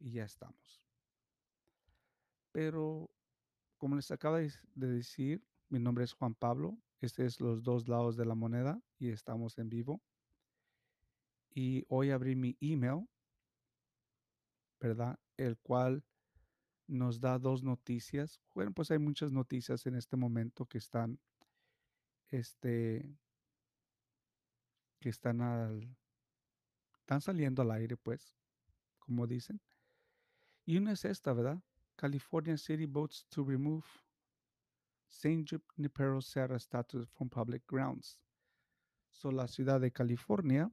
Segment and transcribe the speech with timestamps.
[0.00, 0.82] y ya estamos.
[2.52, 3.10] Pero,
[3.78, 6.76] como les acaba de decir, mi nombre es Juan Pablo.
[7.00, 10.02] Este es los dos lados de la moneda y estamos en vivo.
[11.54, 13.08] Y hoy abrí mi email,
[14.80, 15.18] ¿verdad?
[15.36, 16.04] El cual
[16.86, 18.40] nos da dos noticias.
[18.54, 21.18] Bueno, pues hay muchas noticias en este momento que están,
[22.28, 23.16] este,
[24.98, 25.96] que están al,
[26.98, 28.34] están saliendo al aire, pues,
[28.98, 29.60] como dicen.
[30.70, 31.60] Y una es esta, ¿verdad?
[31.96, 33.84] California City votes to remove
[35.08, 35.44] St.
[35.76, 38.20] Junipero Serra statue from public grounds.
[39.10, 40.70] So, la ciudad de California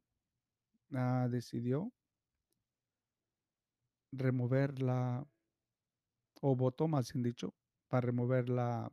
[0.91, 1.91] uh, decidió
[4.11, 5.25] remover la,
[6.41, 7.55] o votó más bien dicho,
[7.87, 8.91] para remover la,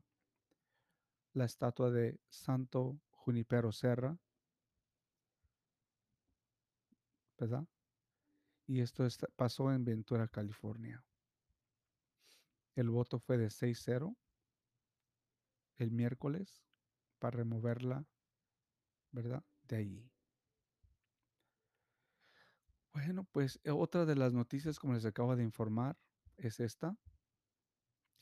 [1.34, 4.16] la estatua de Santo Junipero Serra,
[7.38, 7.68] ¿verdad?
[8.66, 11.04] Y esto pasó en Ventura, California.
[12.74, 14.16] El voto fue de 6-0
[15.76, 16.62] el miércoles
[17.18, 18.06] para removerla,
[19.10, 19.44] ¿verdad?
[19.62, 20.10] De allí.
[22.92, 25.96] Bueno, pues eh, otra de las noticias, como les acabo de informar,
[26.36, 26.96] es esta.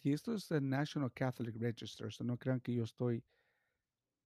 [0.02, 3.24] Y esto es el National Catholic Register, no crean que yo estoy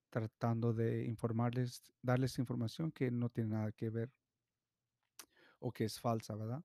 [0.08, 4.10] tratando de informarles, darles información que no tiene nada que ver
[5.66, 6.62] o que es falsa, ¿verdad?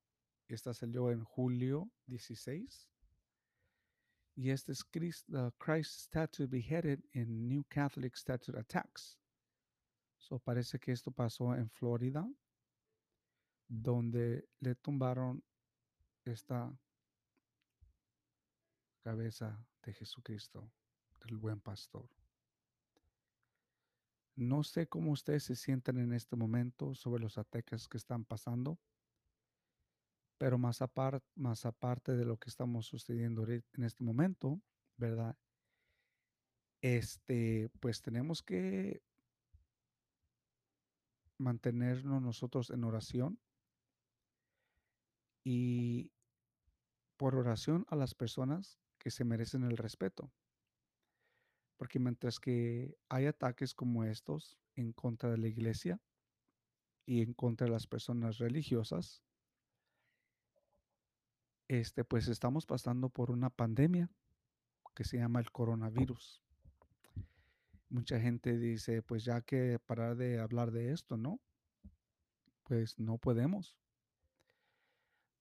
[0.47, 2.87] Esta salió en julio 16.
[4.35, 9.17] Y este es Christ, Christ Statue Beheaded in New Catholic Statute Attacks.
[10.19, 12.31] So parece que esto pasó en Florida,
[13.67, 15.43] donde le tumbaron
[16.23, 16.71] esta
[19.03, 20.71] cabeza de Jesucristo,
[21.25, 22.07] del buen pastor.
[24.35, 28.79] No sé cómo ustedes se sienten en este momento sobre los ataques que están pasando,
[30.41, 30.79] pero más,
[31.35, 34.59] más aparte de lo que estamos sucediendo en este momento,
[34.97, 35.37] ¿verdad?
[36.81, 39.03] Este, pues tenemos que
[41.37, 43.39] mantenernos nosotros en oración
[45.43, 46.11] y
[47.17, 50.31] por oración a las personas que se merecen el respeto.
[51.77, 56.01] Porque mientras que hay ataques como estos en contra de la iglesia
[57.05, 59.21] y en contra de las personas religiosas,
[61.71, 64.09] este, pues estamos pasando por una pandemia
[64.93, 66.43] que se llama el coronavirus.
[67.87, 71.39] Mucha gente dice, pues ya que parar de hablar de esto, ¿no?
[72.63, 73.77] Pues no podemos.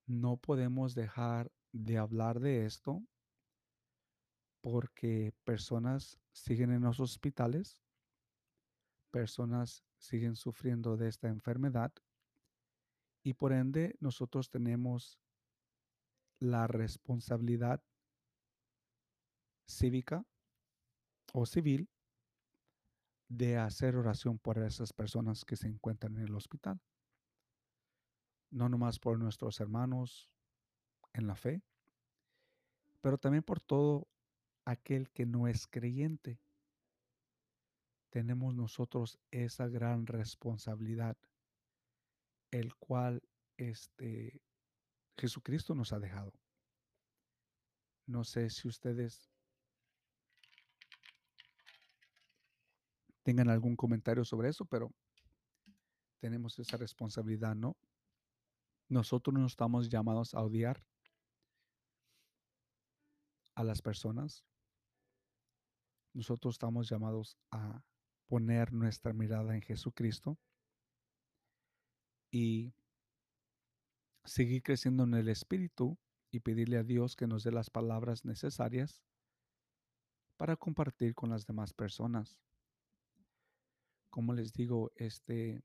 [0.07, 3.03] No podemos dejar de hablar de esto
[4.61, 7.83] porque personas siguen en los hospitales,
[9.11, 11.93] personas siguen sufriendo de esta enfermedad
[13.25, 15.19] y por ende nosotros tenemos
[16.41, 17.83] la responsabilidad
[19.69, 20.25] cívica
[21.33, 21.89] o civil
[23.29, 26.81] de hacer oración por esas personas que se encuentran en el hospital.
[28.51, 30.29] No nomás por nuestros hermanos
[31.13, 31.63] en la fe,
[33.01, 34.09] pero también por todo
[34.65, 36.41] aquel que no es creyente.
[38.11, 41.17] Tenemos nosotros esa gran responsabilidad,
[42.51, 43.23] el cual
[43.57, 44.43] este,
[45.21, 46.33] Jesucristo nos ha dejado.
[48.07, 49.31] No sé si ustedes
[53.23, 54.93] tengan algún comentario sobre eso, pero
[56.19, 57.77] tenemos esa responsabilidad, ¿no?
[58.89, 60.85] Nosotros no estamos llamados a odiar
[63.55, 64.45] a las personas,
[66.15, 67.85] nosotros estamos llamados a
[68.27, 70.39] poner nuestra mirada en Jesucristo
[72.31, 72.73] y
[74.25, 75.99] seguir creciendo en el Espíritu
[76.31, 79.03] y pedirle a Dios que nos dé las palabras necesarias
[80.37, 82.39] para compartir con las demás personas.
[84.11, 85.63] Como les digo, este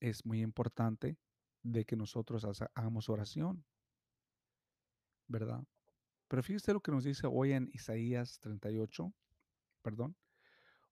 [0.00, 1.18] es muy importante
[1.62, 3.64] de que nosotros hagamos oración,
[5.26, 5.64] ¿verdad?
[6.28, 9.12] Pero fíjese lo que nos dice hoy en Isaías 38,
[9.82, 10.16] perdón.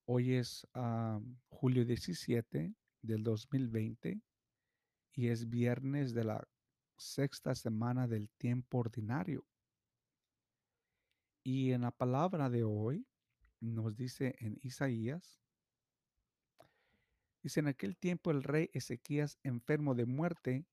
[0.06, 4.20] Hoy es ah, julio 17 del 2020
[5.12, 6.46] y es viernes de la
[6.96, 9.44] sexta semana del tiempo ordinario.
[11.42, 13.06] Y en la palabra de hoy
[13.60, 15.40] nos dice en Isaías,
[17.42, 20.66] dice en aquel tiempo el rey Ezequías enfermo de muerte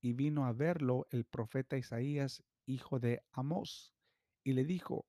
[0.00, 3.94] y vino a verlo el profeta Isaías, hijo de Amós,
[4.44, 5.06] y le dijo,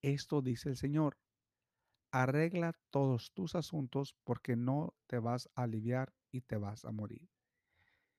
[0.00, 1.18] esto dice el Señor,
[2.10, 7.28] arregla todos tus asuntos porque no te vas a aliviar y te vas a morir.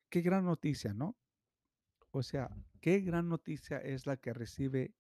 [0.10, 1.16] Qué gran noticia, ¿no?
[2.16, 2.48] O sea,
[2.80, 4.94] qué gran noticia es la que recibe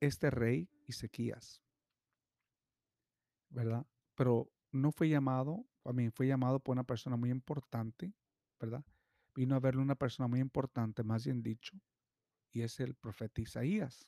[0.00, 1.60] este rey Ezequías,
[3.48, 3.86] ¿verdad?
[4.14, 8.14] Pero no fue llamado, a mí fue llamado por una persona muy importante,
[8.60, 8.84] ¿verdad?
[9.34, 11.80] Vino a verle una persona muy importante, más bien dicho,
[12.52, 14.06] y es el profeta Isaías.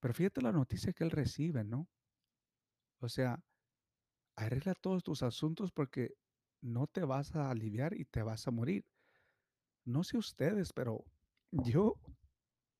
[0.00, 1.88] Pero fíjate la noticia que él recibe, ¿no?
[3.00, 3.42] O sea,
[4.36, 6.16] arregla todos tus asuntos porque
[6.60, 8.84] no te vas a aliviar y te vas a morir.
[9.88, 11.04] No sé ustedes, pero
[11.50, 11.94] yo,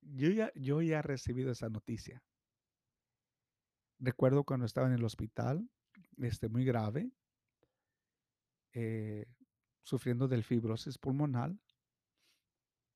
[0.01, 2.23] yo ya, yo ya he recibido esa noticia.
[3.99, 5.69] Recuerdo cuando estaba en el hospital,
[6.17, 7.11] este, muy grave,
[8.73, 9.25] eh,
[9.83, 11.55] sufriendo del fibrosis pulmonar.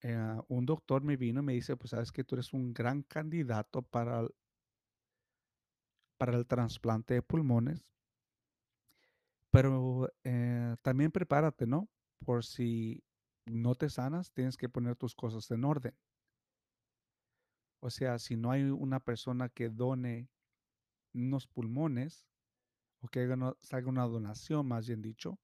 [0.01, 3.03] eh, un doctor me vino y me dice, pues sabes que tú eres un gran
[3.03, 4.29] candidato para, el-
[6.17, 7.85] para el trasplante de pulmones,
[9.51, 11.89] pero eh, también prepárate, ¿no?
[12.25, 13.03] Por si
[13.45, 15.95] no te sanas, tienes que poner tus cosas en orden.
[17.79, 20.29] O sea, si no hay una persona que done
[21.13, 22.25] unos pulmones
[23.01, 25.37] o que haga una donación, más bien dicho,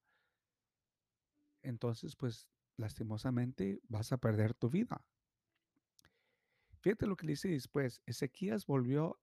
[1.62, 5.04] entonces pues lastimosamente vas a perder tu vida.
[6.80, 8.00] Fíjate lo que le dice después.
[8.06, 9.20] Ezequías volvió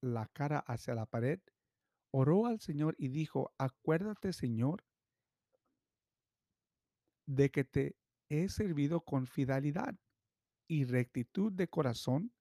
[0.00, 1.40] la cara hacia la pared,
[2.10, 4.84] oró al Señor y dijo, acuérdate Señor
[7.26, 7.96] de que te
[8.28, 9.94] he servido con fidelidad
[10.68, 12.32] y rectitud de corazón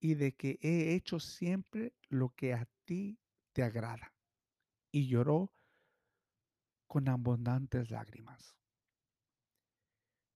[0.00, 3.18] y de que he hecho siempre lo que a ti
[3.52, 4.14] te agrada.
[4.92, 5.52] Y lloró
[6.86, 8.56] con abundantes lágrimas.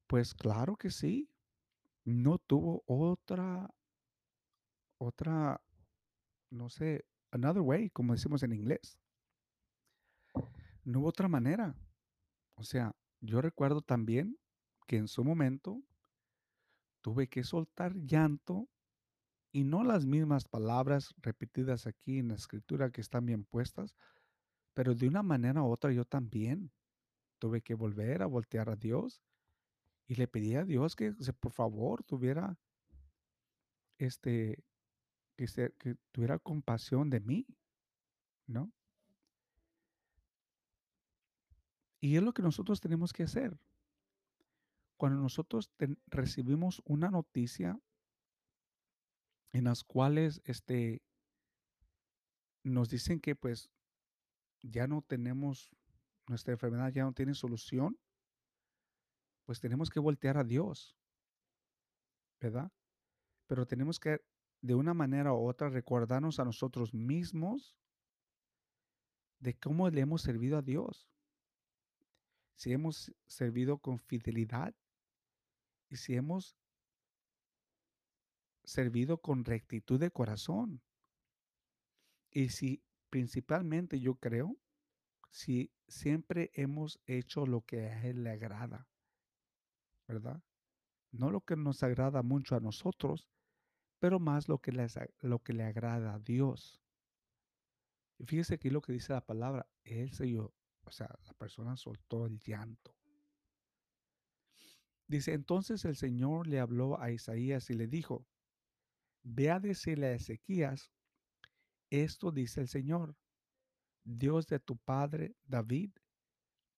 [0.07, 1.31] Pues claro que sí,
[2.05, 3.73] no tuvo otra,
[4.99, 5.63] otra,
[6.51, 8.99] no sé, another way, como decimos en inglés.
[10.85, 11.77] No hubo otra manera.
[12.57, 14.39] O sea, yo recuerdo también
[14.87, 15.83] que en su momento
[17.03, 18.69] tuve que soltar llanto
[19.53, 23.97] y no las mismas palabras repetidas aquí en la escritura que están bien puestas,
[24.75, 26.71] pero de una manera u otra yo también
[27.39, 29.23] tuve que volver a voltear a Dios
[30.07, 32.59] y le pedí a Dios que por favor tuviera
[33.99, 34.65] este
[35.37, 37.47] que, se- que tuviera compasión de mí,
[38.47, 38.73] ¿no?
[42.01, 43.59] Y es lo que nosotros tenemos que hacer.
[44.97, 45.71] Cuando nosotros
[46.07, 47.79] recibimos una noticia
[49.53, 51.03] en las cuales este,
[52.63, 53.71] nos dicen que pues
[54.63, 55.71] ya no tenemos,
[56.27, 57.99] nuestra enfermedad ya no tiene solución,
[59.45, 60.97] pues tenemos que voltear a Dios,
[62.41, 62.71] ¿verdad?
[63.47, 64.21] Pero tenemos que
[64.63, 67.77] de una manera u otra recordarnos a nosotros mismos
[69.41, 71.11] de cómo le hemos servido a Dios.
[72.61, 74.75] Si hemos servido con fidelidad
[75.89, 76.59] y si hemos
[78.65, 80.83] servido con rectitud de corazón.
[82.31, 84.59] Y si principalmente yo creo,
[85.31, 88.87] si siempre hemos hecho lo que a Él le agrada,
[90.07, 90.43] ¿verdad?
[91.13, 93.27] No lo que nos agrada mucho a nosotros,
[94.01, 94.71] pero más lo que,
[95.23, 96.83] lo que le agrada a Dios.
[98.19, 100.27] Y fíjese aquí lo que dice la palabra, Él se
[100.91, 102.97] o sea, la persona soltó el llanto.
[105.07, 108.27] Dice, entonces el Señor le habló a Isaías y le dijo,
[109.23, 110.91] ve a decirle a Ezequías,
[111.91, 113.17] esto dice el Señor,
[114.03, 115.93] Dios de tu padre David,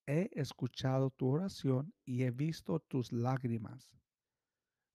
[0.06, 3.90] he escuchado tu oración y he visto tus lágrimas.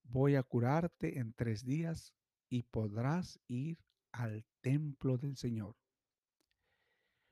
[0.03, 2.13] Voy a curarte en tres días
[2.49, 3.79] y podrás ir
[4.11, 5.75] al templo del Señor.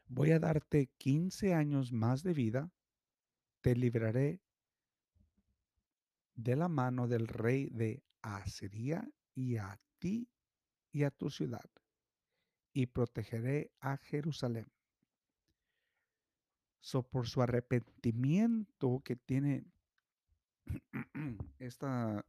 [0.07, 2.71] Voy a darte 15 años más de vida,
[3.61, 4.39] te libraré
[6.35, 10.29] de la mano del rey de Asiria y a ti
[10.91, 11.69] y a tu ciudad,
[12.73, 14.71] y protegeré a Jerusalén.
[16.81, 19.65] So, por su arrepentimiento que tiene
[21.59, 22.23] esta,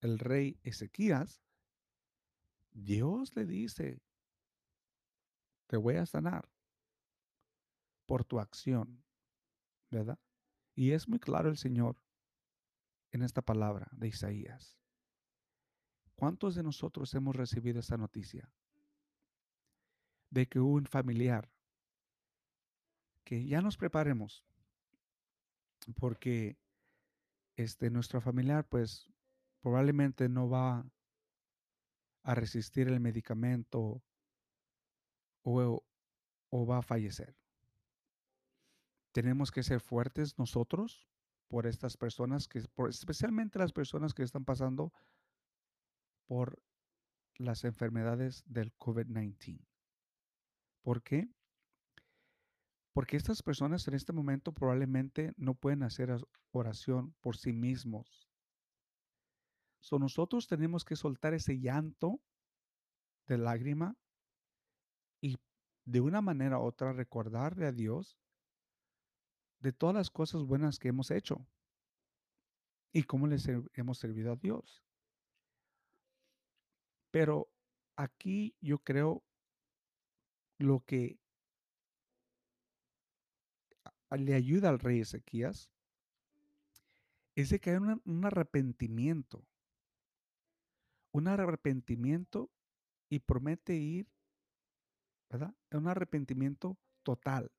[0.00, 1.42] el rey Ezequías,
[2.72, 4.00] Dios le dice,
[5.66, 6.48] te voy a sanar
[8.10, 9.04] por tu acción,
[9.88, 10.18] ¿verdad?
[10.74, 12.02] Y es muy claro el Señor
[13.12, 14.80] en esta palabra de Isaías.
[16.16, 18.52] ¿Cuántos de nosotros hemos recibido esta noticia?
[20.28, 21.52] De que un familiar,
[23.22, 24.44] que ya nos preparemos,
[25.94, 26.58] porque
[27.54, 29.08] este, nuestro familiar pues
[29.60, 30.84] probablemente no va
[32.24, 34.02] a resistir el medicamento
[35.44, 35.84] o,
[36.48, 37.36] o va a fallecer.
[39.12, 41.08] Tenemos que ser fuertes nosotros
[41.48, 44.92] por estas personas que, por, especialmente las personas que están pasando
[46.26, 46.62] por
[47.36, 49.66] las enfermedades del COVID-19.
[50.82, 51.28] ¿Por qué?
[52.92, 56.16] Porque estas personas en este momento probablemente no pueden hacer
[56.52, 58.28] oración por sí mismos.
[59.80, 62.20] So nosotros tenemos que soltar ese llanto
[63.26, 63.96] de lágrima
[65.20, 65.36] y
[65.84, 68.18] de una manera u otra recordarle a Dios
[69.60, 71.46] de todas las cosas buenas que hemos hecho
[72.92, 74.82] y cómo les hemos servido a Dios.
[77.10, 77.50] Pero
[77.96, 79.22] aquí yo creo
[80.58, 81.18] lo que
[84.10, 85.70] le ayuda al rey Ezequías
[87.34, 89.46] es de que hay un, arrepentimiento,
[91.12, 92.50] un arrepentimiento
[93.08, 94.08] y promete ir,
[95.30, 95.54] ¿verdad?
[95.70, 97.50] Un arrepentimiento total.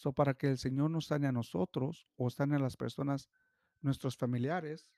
[0.00, 3.28] So, para que el Señor nos sane a nosotros o sane a las personas,
[3.82, 4.90] nuestros familiares,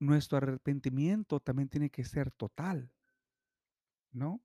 [0.00, 2.92] nuestro arrepentimiento también tiene que ser total,
[4.10, 4.42] ¿no?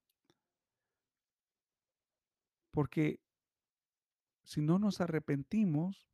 [2.70, 3.20] Porque
[4.44, 6.08] si no nos arrepentimos,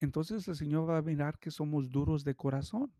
[0.00, 2.94] entonces el Señor va a mirar que somos duros de corazón.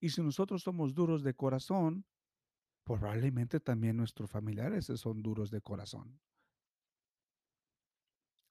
[0.00, 2.04] Y si nosotros somos duros de corazón,
[2.96, 6.18] probablemente también nuestros familiares son duros de corazón.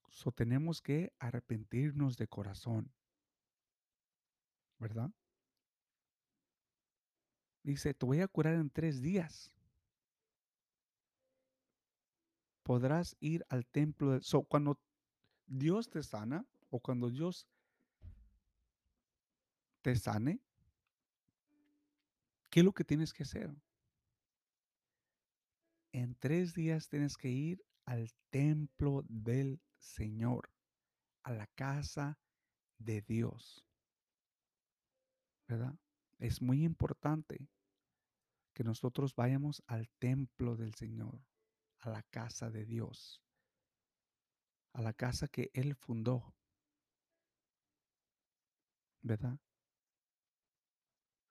[0.10, 2.92] So tenemos que arrepentirnos de corazón.
[4.78, 5.12] ¿Verdad?
[7.64, 9.52] Dice, te voy a curar en tres días.
[12.62, 14.12] Podrás ir al templo.
[14.12, 14.22] De...
[14.22, 14.80] So, cuando
[15.48, 17.48] Dios te sana o cuando Dios
[19.82, 20.40] te sane,
[22.50, 23.52] ¿qué es lo que tienes que hacer?
[25.98, 30.52] En tres días tienes que ir al templo del Señor,
[31.24, 32.20] a la casa
[32.78, 33.66] de Dios.
[35.48, 35.76] ¿Verdad?
[36.20, 37.50] Es muy importante
[38.54, 41.26] que nosotros vayamos al templo del Señor,
[41.80, 43.24] a la casa de Dios,
[44.74, 46.36] a la casa que Él fundó.
[49.02, 49.40] ¿Verdad?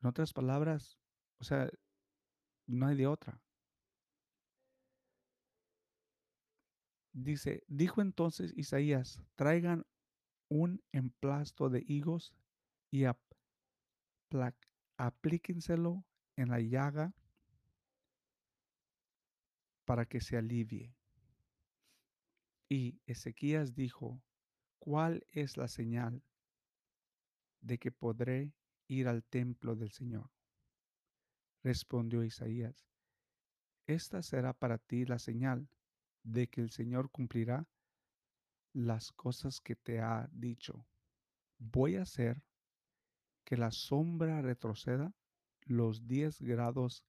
[0.00, 0.98] En otras palabras,
[1.38, 1.70] o sea,
[2.66, 3.45] no hay de otra.
[7.18, 9.86] Dice, dijo entonces Isaías, traigan
[10.50, 12.34] un emplasto de higos
[12.90, 13.04] y
[14.98, 16.04] aplíquenselo
[16.36, 17.14] en la llaga
[19.86, 20.94] para que se alivie.
[22.68, 24.22] Y Ezequías dijo,
[24.78, 26.22] ¿cuál es la señal
[27.62, 28.52] de que podré
[28.88, 30.30] ir al templo del Señor?
[31.62, 32.86] Respondió Isaías,
[33.86, 35.66] esta será para ti la señal
[36.26, 37.66] de que el Señor cumplirá
[38.72, 40.86] las cosas que te ha dicho.
[41.58, 42.42] Voy a hacer
[43.44, 45.14] que la sombra retroceda
[45.62, 47.04] los 10 grados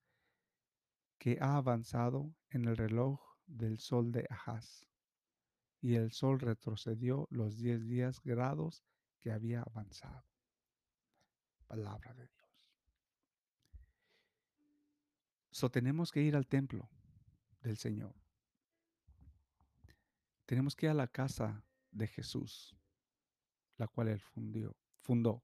[1.17, 4.85] que ha avanzado en el reloj del sol de Ahaz.
[5.81, 8.83] Y el sol retrocedió los 10 días grados
[9.19, 10.25] que había avanzado.
[11.67, 12.37] Palabra de Dios.
[15.51, 16.87] So tenemos que ir al templo
[17.61, 18.26] del Señor.
[20.47, 21.61] Tenemos que ir a la casa
[21.91, 22.73] de Jesús,
[23.75, 25.43] la cual él fundió, fundó.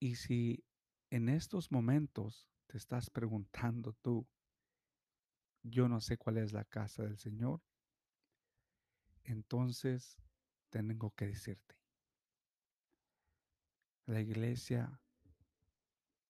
[0.00, 0.64] Y si
[1.08, 4.26] en estos momentos te estás preguntando tú,
[5.62, 7.62] yo no sé cuál es la casa del Señor,
[9.22, 10.18] entonces
[10.68, 11.76] tengo que decirte,
[14.06, 15.00] la iglesia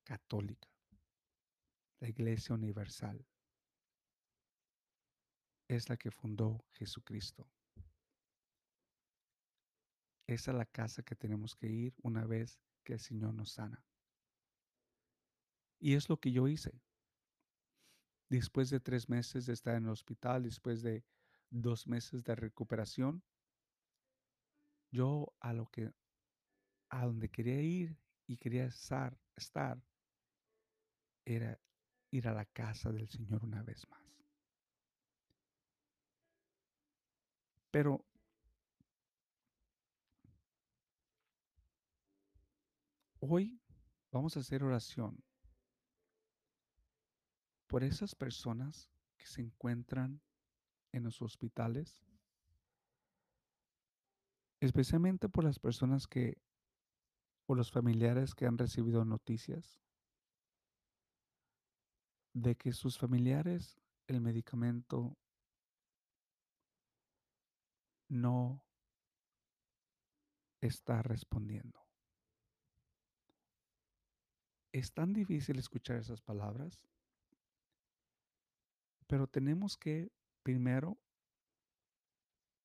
[0.04, 0.68] católica,
[1.99, 3.26] la iglesia universal,
[5.69, 7.49] es la que fundó Jesucristo.
[10.26, 13.85] Esa es la casa que tenemos que ir una vez que el Señor nos sana.
[15.78, 16.81] Y es lo que yo hice.
[18.28, 21.04] Después de tres meses de estar en el hospital, después de
[21.50, 23.23] dos meses de recuperación,
[24.90, 25.92] yo a lo que,
[26.90, 29.83] a donde quería ir y quería estar, estar
[31.25, 31.59] era
[32.11, 34.01] ir a la casa del Señor una vez más.
[37.73, 38.05] Pero
[43.19, 43.59] hoy
[44.12, 45.25] vamos a hacer oración.
[47.67, 50.21] Por esas personas que se encuentran
[50.93, 52.05] en los hospitales,
[54.61, 56.43] especialmente por las personas que
[57.47, 59.81] o los familiares que han recibido noticias.
[62.35, 65.17] De que sus familiares el medicamento
[68.12, 68.62] no
[70.61, 71.81] está respondiendo.
[74.71, 76.87] Es tan difícil escuchar esas palabras,
[79.07, 80.99] pero tenemos que primero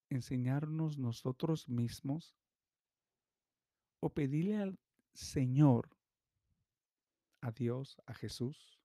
[0.10, 2.36] enseñarnos nosotros mismos
[4.02, 4.80] o pedirle al
[5.14, 5.98] Señor,
[7.42, 8.82] a Dios, a Jesús,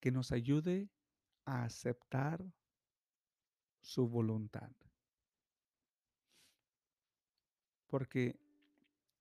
[0.00, 0.88] que nos ayude
[1.44, 2.42] a aceptar
[3.80, 4.70] su voluntad.
[7.86, 8.38] Porque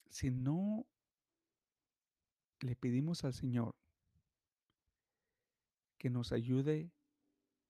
[0.10, 0.86] si no
[2.62, 3.76] le pedimos al Señor
[5.98, 6.92] que nos ayude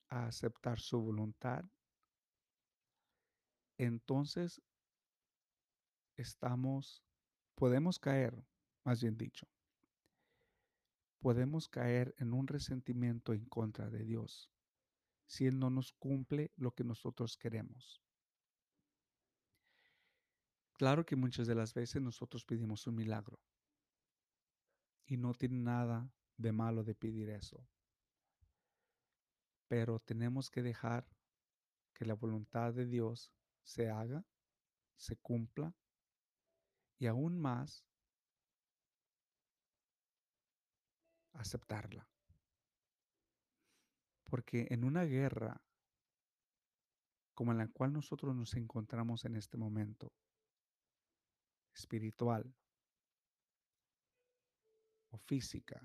[0.10, 1.64] a aceptar su voluntad,
[3.78, 4.62] entonces
[6.18, 7.04] estamos,
[7.56, 8.44] podemos caer,
[8.84, 9.48] más bien dicho,
[11.20, 14.50] podemos caer en un resentimiento en contra de Dios
[15.30, 18.02] si Él no nos cumple lo que nosotros queremos.
[20.74, 23.40] Claro que muchas de las veces nosotros pedimos un milagro
[25.06, 27.64] y no tiene nada de malo de pedir eso.
[29.68, 31.08] Pero tenemos que dejar
[31.94, 33.32] que la voluntad de Dios
[33.62, 34.26] se haga,
[34.96, 35.76] se cumpla
[36.98, 37.86] y aún más
[41.34, 42.09] aceptarla.
[44.30, 45.62] Porque en una guerra
[47.40, 50.12] como en la cual nosotros nos encontramos en este momento,
[51.74, 52.54] espiritual
[55.12, 55.82] o física,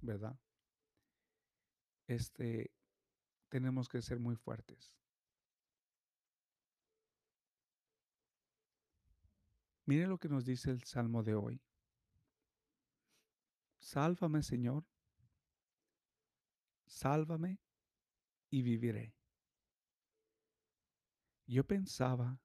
[0.00, 0.34] ¿verdad?
[2.06, 2.72] Este,
[3.50, 4.96] tenemos que ser muy fuertes.
[9.84, 11.60] Mire lo que nos dice el Salmo de hoy.
[13.78, 14.86] Sálvame, Señor.
[16.94, 17.58] Sálvame
[18.50, 19.16] y viviré.
[21.44, 22.40] Yo pensaba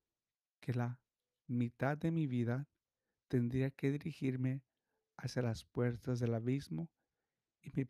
[0.60, 1.00] que la
[1.46, 2.68] mitad de mi vida
[3.28, 4.64] tendría que dirigirme
[5.18, 6.90] hacia las puertas del abismo
[7.62, 7.86] y me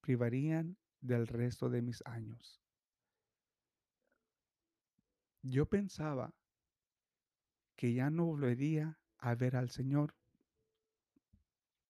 [0.00, 2.62] privarían del resto de mis años.
[5.42, 6.34] Yo pensaba
[7.76, 10.14] que ya no volvería a ver al Señor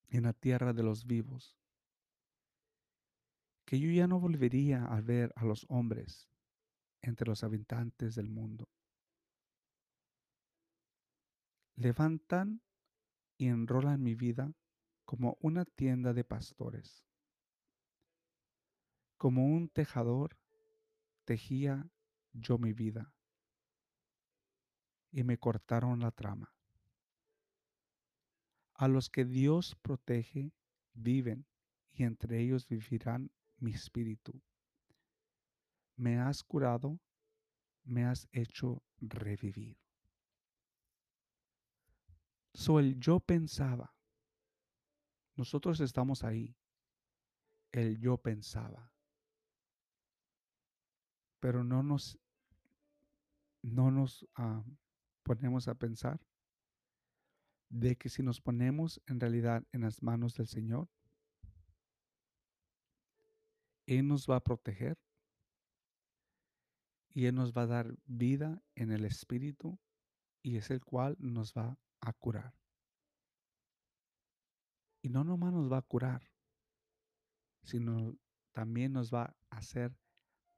[0.09, 1.57] en la tierra de los vivos,
[3.66, 6.29] que yo ya no volvería a ver a los hombres
[7.02, 8.68] entre los habitantes del mundo.
[11.74, 12.62] Levantan
[13.37, 14.55] y enrolan mi vida
[15.05, 17.05] como una tienda de pastores.
[19.18, 20.38] Como un tejador
[21.24, 21.90] tejía
[22.33, 23.12] yo mi vida
[25.11, 26.55] y me cortaron la trama.
[28.74, 30.52] A los que Dios protege
[30.92, 31.46] viven
[31.92, 34.40] y entre ellos vivirán mi espíritu.
[35.97, 37.01] Me has curado,
[37.85, 39.79] me has hecho revivir.
[42.55, 43.95] So el yo pensaba.
[45.37, 46.57] Nosotros estamos ahí.
[47.73, 48.90] El yo pensaba.
[51.40, 52.19] Pero no nos,
[53.62, 54.64] no nos ah,
[55.23, 56.19] ponemos a pensar
[57.69, 60.88] de que si nos ponemos en realidad en las manos del Señor,
[63.87, 64.99] Él nos va a proteger
[67.11, 69.79] y Él nos va a dar vida en el Espíritu
[70.42, 72.55] y es el cual nos va a curar.
[75.03, 76.29] Y no nomás nos va a curar,
[77.62, 78.16] sino
[78.53, 79.96] también nos va a hacer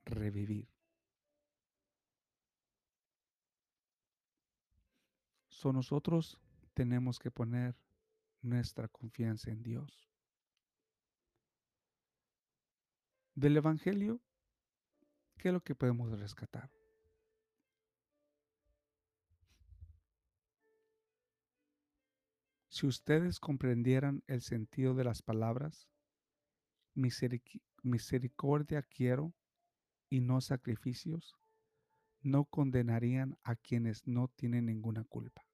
[0.05, 0.69] revivir.
[5.49, 6.38] So nosotros
[6.75, 7.77] tenemos que poner
[8.43, 10.08] nuestra confianza en Dios.
[13.38, 14.20] Del Evangelio,
[15.37, 16.72] ¿qué es lo que podemos rescatar?
[22.66, 25.88] Si ustedes comprendieran el sentido de las palabras,
[26.94, 29.33] misericordia quiero
[30.11, 31.37] y no sacrificios,
[32.20, 35.46] no condenarían a quienes no tienen ninguna culpa.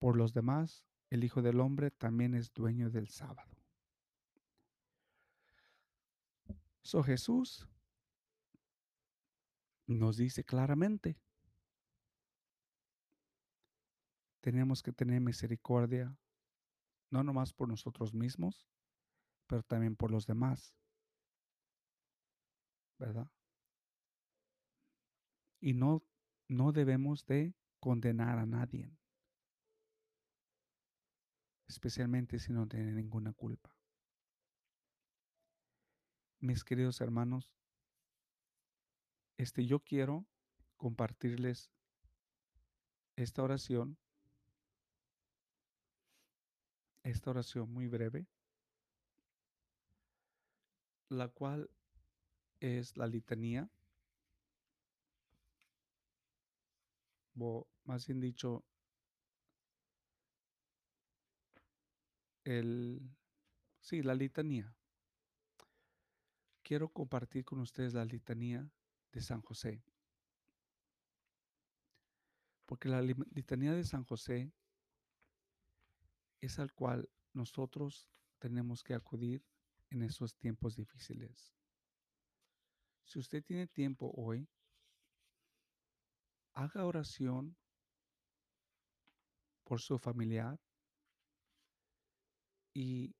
[0.00, 3.51] Por los demás, el Hijo del Hombre también es dueño del sábado.
[6.82, 7.66] So Jesús
[9.86, 11.16] nos dice claramente,
[14.40, 16.16] tenemos que tener misericordia,
[17.10, 18.66] no nomás por nosotros mismos,
[19.46, 20.74] pero también por los demás.
[22.98, 23.30] ¿Verdad?
[25.60, 26.02] Y no,
[26.48, 28.92] no debemos de condenar a nadie
[31.72, 33.74] especialmente si no tiene ninguna culpa.
[36.42, 37.48] Mis queridos hermanos,
[39.38, 40.26] Este, yo quiero
[40.76, 41.70] compartirles
[43.14, 43.96] esta oración,
[47.04, 48.26] esta oración muy breve,
[51.08, 51.70] la cual
[52.58, 53.70] es la litanía,
[57.38, 58.64] o más bien dicho,
[62.42, 63.00] el,
[63.80, 64.74] sí, la litanía.
[66.72, 68.66] Quiero compartir con ustedes la litanía
[69.12, 69.84] de San José.
[72.64, 74.50] Porque la litanía de San José
[76.40, 78.08] es al cual nosotros
[78.38, 79.44] tenemos que acudir
[79.90, 81.54] en esos tiempos difíciles.
[83.04, 84.48] Si usted tiene tiempo hoy,
[86.54, 87.54] haga oración
[89.62, 90.58] por su familiar
[92.72, 93.14] y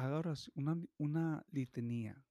[0.00, 2.24] haga una, una litanía.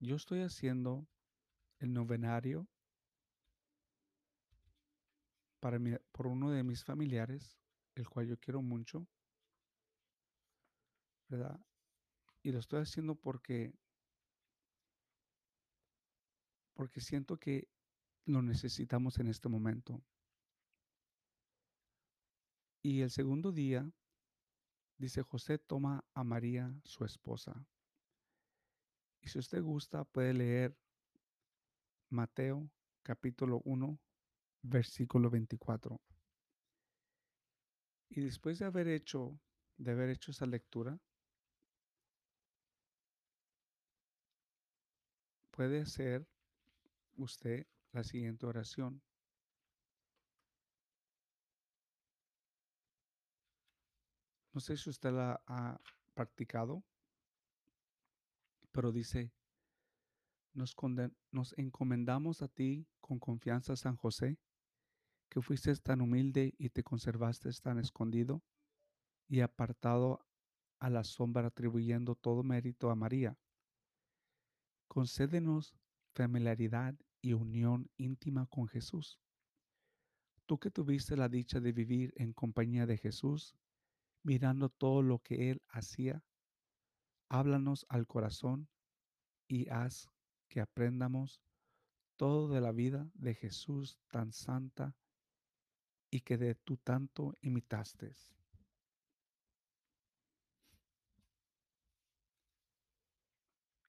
[0.00, 1.06] Yo estoy haciendo
[1.78, 2.66] el novenario
[5.60, 5.78] para
[6.10, 7.58] por uno de mis familiares,
[7.94, 9.06] el cual yo quiero mucho,
[11.28, 11.60] ¿verdad?
[12.42, 13.74] Y lo estoy haciendo porque
[16.74, 17.68] porque siento que
[18.24, 20.02] lo necesitamos en este momento.
[22.82, 23.88] Y el segundo día,
[25.02, 27.66] dice José, toma a María, su esposa.
[29.20, 30.76] Y si usted gusta, puede leer
[32.08, 32.70] Mateo
[33.02, 33.98] capítulo 1,
[34.62, 36.00] versículo 24.
[38.10, 39.36] Y después de haber hecho,
[39.76, 40.96] de haber hecho esa lectura,
[45.50, 46.28] puede hacer
[47.16, 49.02] usted la siguiente oración.
[54.52, 55.80] No sé si usted la ha
[56.14, 56.84] practicado,
[58.70, 59.32] pero dice,
[60.52, 60.76] nos,
[61.30, 64.38] nos encomendamos a ti con confianza, San José,
[65.30, 68.42] que fuiste tan humilde y te conservaste tan escondido
[69.28, 70.26] y apartado
[70.78, 73.38] a la sombra atribuyendo todo mérito a María.
[74.88, 75.74] Concédenos
[76.14, 79.18] familiaridad y unión íntima con Jesús.
[80.44, 83.56] Tú que tuviste la dicha de vivir en compañía de Jesús,
[84.22, 86.22] mirando todo lo que Él hacía,
[87.28, 88.68] háblanos al corazón
[89.48, 90.08] y haz
[90.48, 91.42] que aprendamos
[92.16, 94.94] todo de la vida de Jesús tan santa
[96.10, 98.12] y que de tú tanto imitaste.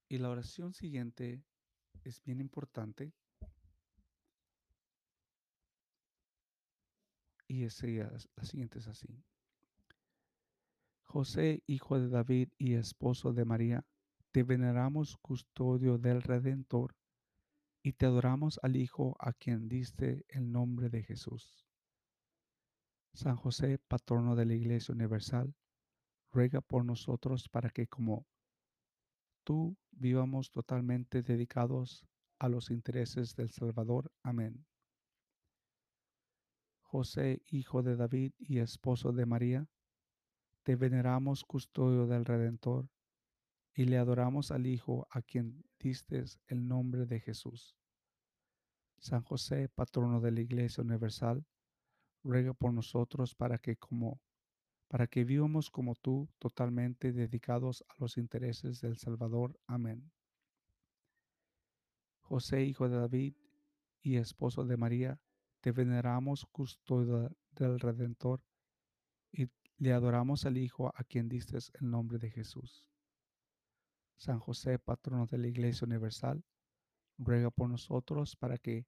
[0.08, 1.44] Y la oración siguiente
[2.04, 3.14] es bien importante.
[7.48, 7.70] Y la
[8.44, 9.24] siguiente es así.
[11.14, 13.86] José, hijo de David y esposo de María,
[14.32, 16.96] te veneramos custodio del Redentor
[17.84, 21.68] y te adoramos al Hijo a quien diste el nombre de Jesús.
[23.14, 25.54] San José, patrono de la Iglesia Universal,
[26.32, 28.26] ruega por nosotros para que como
[29.44, 32.08] tú vivamos totalmente dedicados
[32.40, 34.12] a los intereses del Salvador.
[34.24, 34.66] Amén.
[36.82, 39.68] José, hijo de David y esposo de María,
[40.64, 42.90] te veneramos custodio del Redentor
[43.76, 47.76] y le adoramos al Hijo a quien diste el nombre de Jesús.
[49.00, 51.46] San José, patrono de la Iglesia Universal,
[52.24, 54.22] ruega por nosotros para que como
[54.88, 59.60] para que vivamos como tú, totalmente dedicados a los intereses del Salvador.
[59.66, 60.12] Amén.
[62.22, 63.34] José, hijo de David
[64.04, 65.20] y esposo de María,
[65.62, 68.44] te veneramos custodio del Redentor
[69.32, 72.88] y le adoramos al Hijo a quien diste el nombre de Jesús.
[74.18, 76.44] San José, patrono de la Iglesia Universal,
[77.18, 78.86] ruega por nosotros para que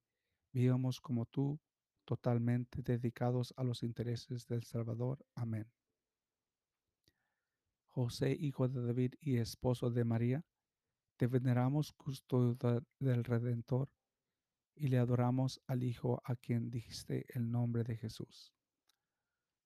[0.52, 1.60] vivamos como tú,
[2.04, 5.24] totalmente dedicados a los intereses del Salvador.
[5.34, 5.70] Amén.
[7.88, 10.44] José, hijo de David y esposo de María,
[11.16, 12.56] te veneramos custodio
[13.00, 13.88] del Redentor
[14.74, 18.55] y le adoramos al Hijo a quien dijiste el nombre de Jesús.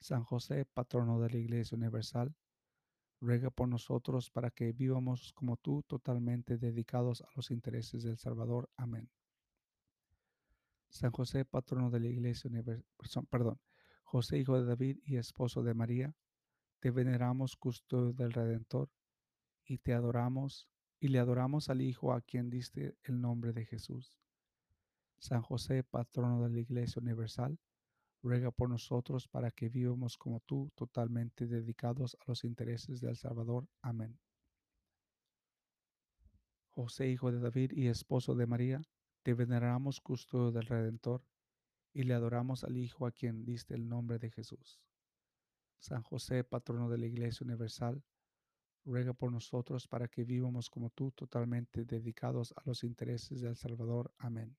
[0.00, 2.34] San José, patrono de la Iglesia Universal,
[3.20, 8.70] ruega por nosotros para que vivamos como tú, totalmente dedicados a los intereses del Salvador.
[8.76, 9.10] Amén.
[10.88, 13.60] San José, patrono de la Iglesia Universal, perdón,
[14.02, 16.16] José, hijo de David y esposo de María,
[16.80, 18.90] te veneramos custodio del Redentor
[19.64, 24.18] y te adoramos y le adoramos al Hijo a quien diste el nombre de Jesús.
[25.18, 27.58] San José, patrono de la Iglesia Universal,
[28.22, 33.66] ruega por nosotros para que vivamos como tú, totalmente dedicados a los intereses del Salvador.
[33.82, 34.18] Amén.
[36.70, 38.82] José, hijo de David y esposo de María,
[39.22, 41.24] te veneramos custodio del Redentor
[41.92, 44.80] y le adoramos al Hijo a quien diste el nombre de Jesús.
[45.78, 48.02] San José, patrono de la Iglesia Universal,
[48.84, 54.12] ruega por nosotros para que vivamos como tú, totalmente dedicados a los intereses del Salvador.
[54.18, 54.56] Amén.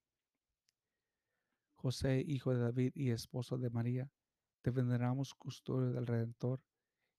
[1.82, 4.08] José, hijo de David y esposo de María,
[4.62, 6.62] te veneramos custodio del Redentor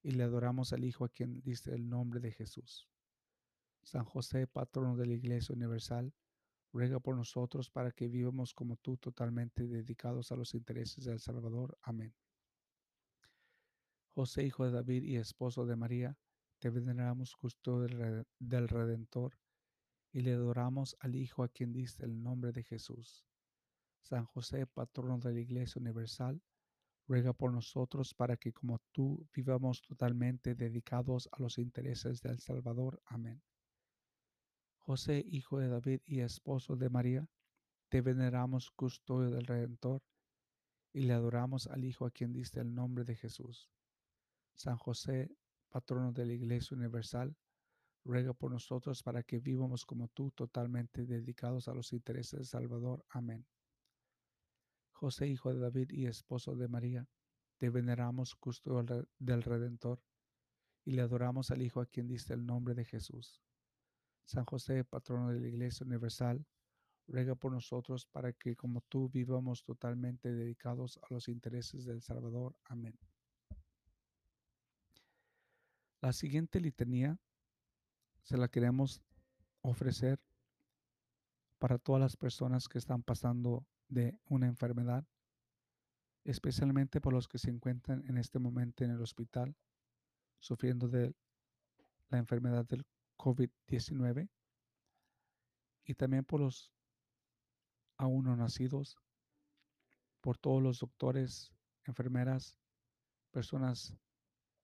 [0.05, 2.89] y le adoramos al Hijo a quien diste el nombre de Jesús.
[3.83, 6.15] San José, patrono de la Iglesia Universal,
[6.73, 11.77] ruega por nosotros para que vivamos como tú, totalmente dedicados a los intereses del Salvador.
[11.83, 12.15] Amén.
[14.15, 16.17] José, hijo de David y esposo de María,
[16.61, 19.37] te veneramos custodio del Redentor
[20.13, 23.27] y le adoramos al Hijo a quien diste el nombre de Jesús.
[24.03, 26.43] San José, patrono de la Iglesia Universal,
[27.07, 33.01] ruega por nosotros para que como tú vivamos totalmente dedicados a los intereses del Salvador.
[33.07, 33.43] Amén.
[34.79, 37.29] José, hijo de David y esposo de María,
[37.89, 40.03] te veneramos custodio del Redentor
[40.93, 43.71] y le adoramos al Hijo a quien diste el nombre de Jesús.
[44.55, 45.31] San José,
[45.71, 47.37] patrono de la Iglesia Universal,
[48.05, 53.05] ruega por nosotros para que vivamos como tú, totalmente dedicados a los intereses del Salvador.
[53.11, 53.47] Amén.
[55.03, 57.09] José, hijo de David y esposo de María,
[57.57, 60.01] te veneramos custodio del Redentor
[60.85, 63.43] y le adoramos al Hijo a quien diste el nombre de Jesús.
[64.25, 66.47] San José, patrono de la Iglesia Universal,
[67.09, 72.55] ruega por nosotros para que como tú vivamos totalmente dedicados a los intereses del Salvador.
[72.67, 72.97] Amén.
[76.01, 77.19] La siguiente litanía
[78.23, 79.03] se la queremos
[79.63, 80.21] ofrecer
[81.59, 85.07] para todas las personas que están pasando de una enfermedad,
[86.25, 89.55] especialmente por los que se encuentran en este momento en el hospital
[90.39, 91.15] sufriendo de
[92.09, 92.87] la enfermedad del
[93.19, 94.29] COVID-19
[95.85, 96.73] y también por los
[97.99, 98.97] aún no nacidos,
[100.21, 101.53] por todos los doctores,
[101.85, 102.59] enfermeras,
[103.31, 103.95] personas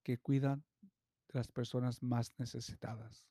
[0.03, 0.65] que cuidan
[1.27, 3.25] de las personas más necesitadas.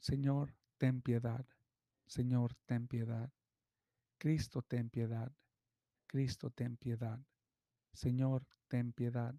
[0.00, 1.46] Señor, ten piedad.
[2.06, 3.30] Señor, ten piedad.
[4.20, 5.32] Cristo, ten piedad.
[6.06, 7.18] Cristo, ten piedad.
[7.94, 9.34] Señor, ten piedad.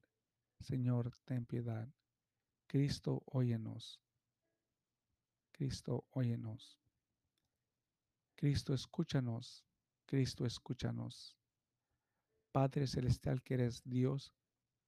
[0.59, 1.87] Señor, ten piedad.
[2.65, 4.01] Cristo, óyenos.
[5.51, 6.79] Cristo, óyenos.
[8.35, 9.63] Cristo, escúchanos.
[10.07, 11.37] Cristo, escúchanos.
[12.51, 14.33] Padre Celestial que eres Dios,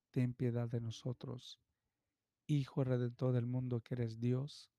[0.10, 1.60] ten piedad de nosotros.
[2.48, 4.72] Hijo Redentor del mundo que eres Dios.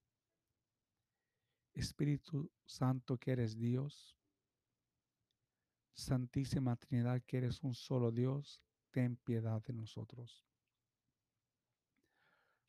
[1.73, 4.17] Espíritu Santo que eres Dios.
[5.95, 10.45] Santísima Trinidad que eres un solo Dios, ten piedad de nosotros.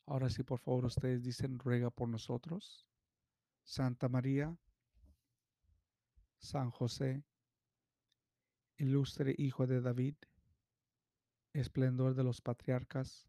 [0.06, 2.86] Ahora sí, por favor, ustedes dicen, ruega por nosotros.
[3.64, 4.56] Santa María,
[6.38, 7.24] San José,
[8.76, 10.14] ilustre Hijo de David,
[11.52, 13.28] esplendor de los patriarcas,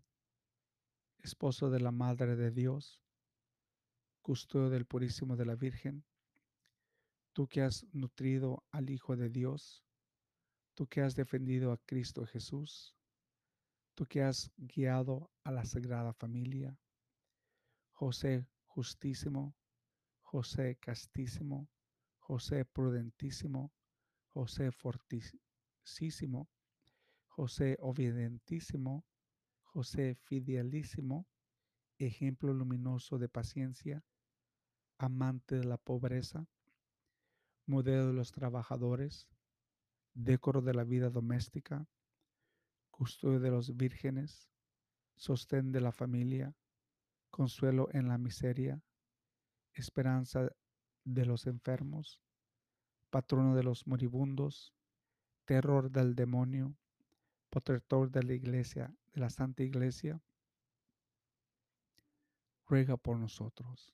[1.18, 3.02] esposo de la Madre de Dios,
[4.22, 6.06] custodio del Purísimo de la Virgen,
[7.34, 9.87] tú que has nutrido al Hijo de Dios,
[10.78, 12.96] tú que has defendido a Cristo Jesús,
[13.96, 16.78] tú que has guiado a la Sagrada Familia,
[17.94, 19.56] José justísimo,
[20.22, 21.68] José castísimo,
[22.20, 23.74] José prudentísimo,
[24.28, 26.48] José fortísimo,
[27.26, 29.04] José obedientísimo,
[29.64, 31.26] José fidelísimo,
[31.98, 34.06] ejemplo luminoso de paciencia,
[35.00, 36.48] amante de la pobreza,
[37.66, 39.28] modelo de los trabajadores,
[40.18, 41.88] decoro de la vida doméstica,
[42.90, 44.50] custodio de los vírgenes,
[45.16, 46.56] sostén de la familia,
[47.30, 48.82] consuelo en la miseria,
[49.74, 50.50] esperanza
[51.04, 52.20] de los enfermos,
[53.12, 54.74] patrono de los moribundos,
[55.46, 56.76] terror del demonio,
[57.52, 60.20] protector de la iglesia, de la Santa Iglesia,
[62.66, 63.94] ruega por nosotros.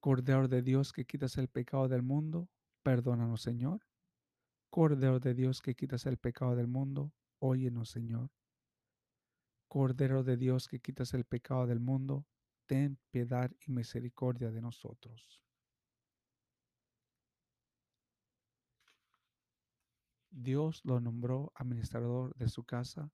[0.00, 2.48] Cordero de Dios que quitas el pecado del mundo,
[2.82, 3.85] perdónanos, Señor.
[4.70, 8.30] Cordero de Dios que quitas el pecado del mundo, óyenos, Señor.
[9.68, 12.26] Cordero de Dios que quitas el pecado del mundo,
[12.66, 15.42] ten piedad y misericordia de nosotros.
[20.30, 23.10] Dios lo nombró administrador de su casa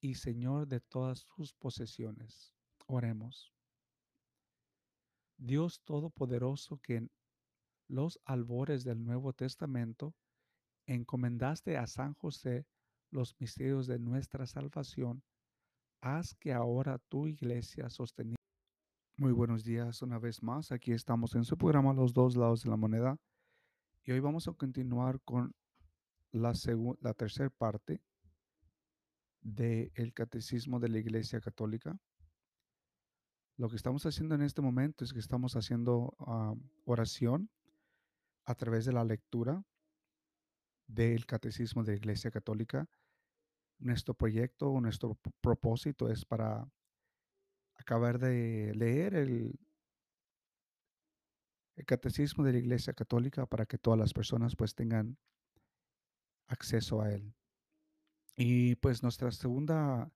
[0.00, 2.54] y señor de todas sus posesiones.
[2.86, 3.52] Oremos.
[5.36, 7.10] Dios Todopoderoso que en
[7.86, 10.14] los albores del Nuevo Testamento
[10.94, 12.66] encomendaste a San José
[13.10, 15.22] los misterios de nuestra salvación,
[16.00, 18.36] haz que ahora tu iglesia sostenida
[19.16, 20.72] Muy buenos días una vez más.
[20.72, 23.16] Aquí estamos en su programa Los dos lados de la moneda
[24.04, 25.52] y hoy vamos a continuar con
[26.32, 26.52] la,
[27.00, 28.00] la tercera parte
[29.42, 31.96] del catecismo de la Iglesia Católica.
[33.56, 37.50] Lo que estamos haciendo en este momento es que estamos haciendo ah, oración
[38.46, 39.62] a través de la lectura
[40.94, 42.88] del catecismo de la Iglesia Católica.
[43.78, 46.68] Nuestro proyecto, nuestro propósito es para
[47.74, 49.58] acabar de leer el,
[51.76, 55.16] el catecismo de la Iglesia Católica para que todas las personas pues tengan
[56.48, 57.34] acceso a él.
[58.36, 60.12] Y pues nuestra segunda,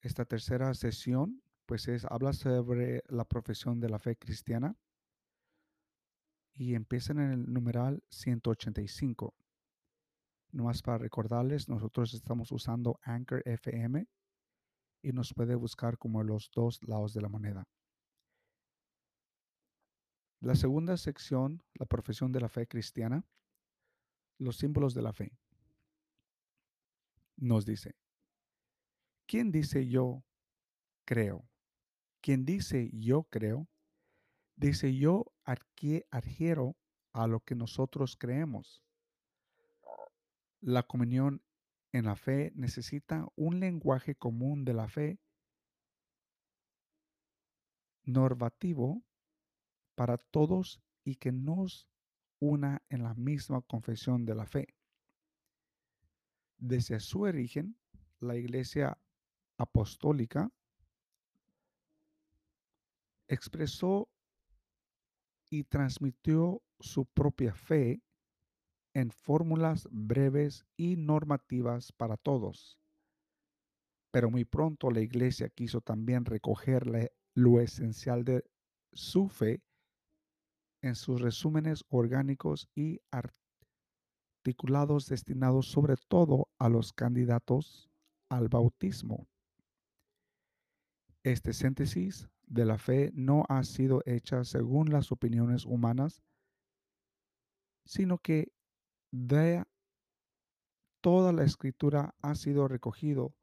[0.00, 4.76] esta tercera sesión, pues es, habla sobre la profesión de la fe cristiana
[6.54, 9.34] y empiezan en el numeral 185.
[10.52, 14.06] Nomás para recordarles, nosotros estamos usando Anchor FM
[15.02, 17.68] y nos puede buscar como los dos lados de la moneda.
[20.40, 23.24] La segunda sección, la profesión de la fe cristiana,
[24.38, 25.32] los símbolos de la fe.
[27.36, 27.94] Nos dice,
[29.26, 30.24] ¿quién dice yo
[31.04, 31.46] creo?
[32.22, 33.68] Quien dice yo creo,
[34.60, 35.32] dice yo
[36.10, 36.76] adhiero
[37.12, 38.82] a lo que nosotros creemos.
[40.60, 41.42] La comunión
[41.92, 45.18] en la fe necesita un lenguaje común de la fe
[48.04, 49.02] normativo
[49.94, 51.88] para todos y que nos
[52.38, 54.74] una en la misma confesión de la fe.
[56.58, 57.78] Desde su origen,
[58.20, 58.98] la Iglesia
[59.56, 60.52] Apostólica
[63.26, 64.10] expresó
[65.50, 68.00] y transmitió su propia fe
[68.94, 72.78] en fórmulas breves y normativas para todos.
[74.12, 76.84] Pero muy pronto la iglesia quiso también recoger
[77.34, 78.44] lo esencial de
[78.92, 79.62] su fe
[80.82, 83.00] en sus resúmenes orgánicos y
[84.42, 87.90] articulados destinados sobre todo a los candidatos
[88.28, 89.28] al bautismo.
[91.22, 96.20] Este síntesis de la fe no ha sido hecha según las opiniones humanas,
[97.86, 98.52] sino que
[99.12, 99.64] de
[101.00, 103.34] toda la escritura ha sido recogido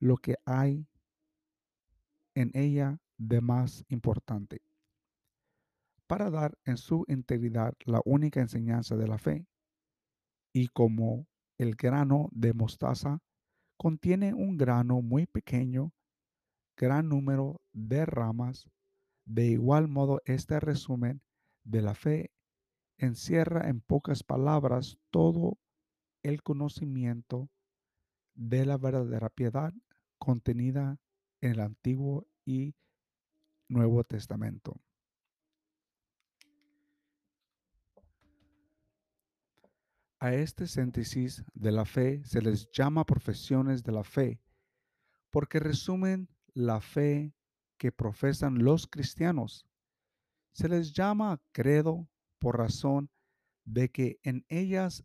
[0.00, 0.86] lo que hay
[2.34, 4.60] en ella de más importante
[6.06, 9.46] para dar en su integridad la única enseñanza de la fe.
[10.52, 11.26] Y como
[11.58, 13.20] el grano de mostaza
[13.76, 15.92] contiene un grano muy pequeño,
[16.76, 18.68] gran número de ramas,
[19.24, 21.22] de igual modo este resumen
[21.64, 22.30] de la fe
[22.98, 25.58] encierra en pocas palabras todo
[26.22, 27.50] el conocimiento
[28.34, 29.72] de la verdadera piedad
[30.18, 30.98] contenida
[31.40, 32.74] en el Antiguo y
[33.68, 34.80] Nuevo Testamento.
[40.18, 44.40] A este síntesis de la fe se les llama profesiones de la fe,
[45.30, 47.34] porque resumen la fe
[47.76, 49.66] que profesan los cristianos.
[50.52, 53.10] Se les llama credo por razón
[53.66, 55.04] de que en ellas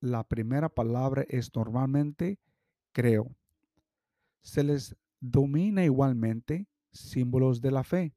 [0.00, 2.40] la primera palabra es normalmente
[2.92, 3.36] creo.
[4.42, 8.16] Se les domina igualmente símbolos de la fe.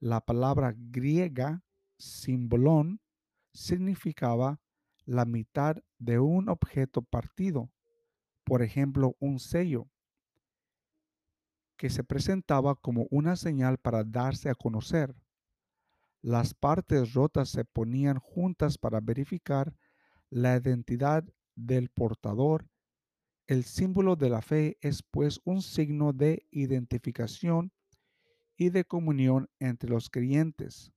[0.00, 1.64] La palabra griega
[1.96, 3.00] simbolón
[3.54, 4.60] significaba
[5.06, 7.72] la mitad de un objeto partido,
[8.44, 9.88] por ejemplo, un sello,
[11.78, 15.14] que se presentaba como una señal para darse a conocer.
[16.20, 19.74] Las partes rotas se ponían juntas para verificar
[20.28, 22.68] la identidad del portador.
[23.46, 27.72] El símbolo de la fe es pues un signo de identificación
[28.56, 30.92] y de comunión entre los creyentes.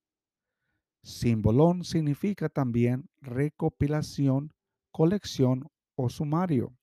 [1.04, 4.52] Simbolón significa también recopilación,
[4.92, 6.76] colección o sumario.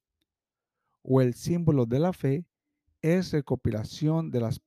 [1.03, 2.48] O el símbolo de la fe
[3.03, 4.61] es recopilación de las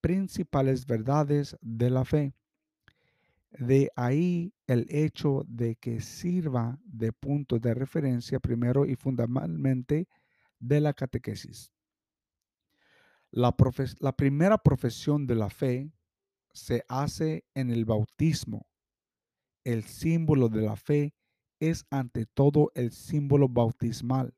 [0.00, 2.34] principales verdades de la fe.
[3.50, 10.08] De ahí el hecho de que sirva de punto de referencia primero y fundamentalmente
[10.60, 11.72] de la catequesis.
[13.30, 13.54] La,
[14.00, 15.90] la, primera profesión de la fe
[16.52, 18.66] se hace en el bautismo.
[19.64, 21.14] El símbolo de la fe
[21.60, 24.34] es ante todo el símbolo bautismal,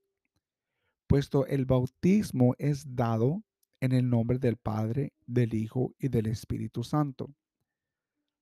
[1.11, 3.43] puesto el bautismo es dado
[3.81, 7.35] en el nombre del Padre, del Hijo y del Espíritu Santo.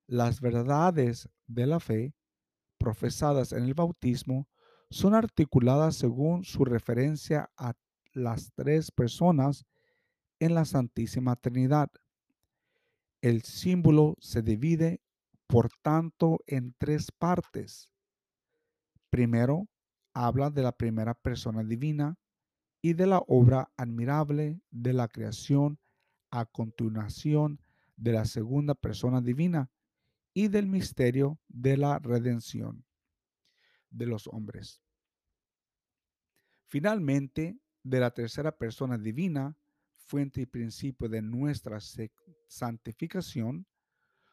[0.07, 2.15] Las verdades de la fe
[2.77, 4.51] profesadas en el bautismo
[4.91, 7.73] son articuladas según su referencia a
[8.13, 9.65] las tres personas
[10.39, 11.91] en la Santísima Trinidad.
[13.23, 15.01] El símbolo se divide,
[15.47, 17.91] por tanto, en tres partes.
[19.09, 19.69] Primero,
[20.13, 22.19] habla de la primera persona divina
[22.89, 25.79] y de la obra admirable de la creación
[26.31, 27.61] a continuación
[27.99, 29.71] de la segunda persona divina
[30.33, 32.87] y del misterio de la redención
[33.91, 34.81] de los hombres.
[36.65, 39.55] Finalmente, de la tercera persona divina,
[39.99, 41.81] fuente y principio de nuestra
[42.47, 43.67] santificación,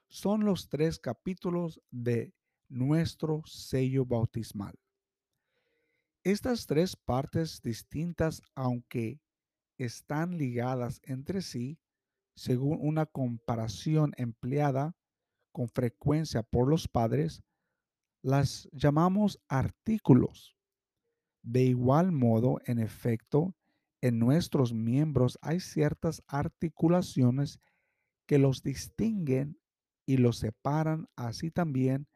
[0.08, 2.34] son los tres capítulos de
[2.70, 4.80] nuestro sello bautismal.
[6.26, 9.22] Estas tres partes distintas, aunque
[9.78, 11.78] están ligadas entre sí,
[12.36, 14.96] según una comparación empleada
[15.52, 17.44] con frecuencia por los padres,
[18.24, 20.58] las llamamos artículos.
[21.44, 23.56] De igual modo, en efecto,
[24.02, 27.60] en nuestros miembros hay ciertas articulaciones
[28.28, 29.60] que los distinguen
[30.08, 32.08] y los separan así también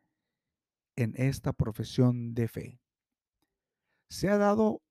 [0.95, 2.81] en esta profesión de fe
[4.09, 4.81] se ha dado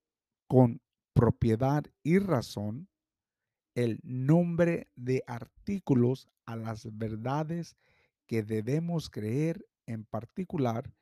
[0.47, 0.81] con
[1.13, 2.89] propiedad y razón
[3.75, 7.77] el nombre de artículos a las verdades
[8.27, 10.93] que debemos creer en particular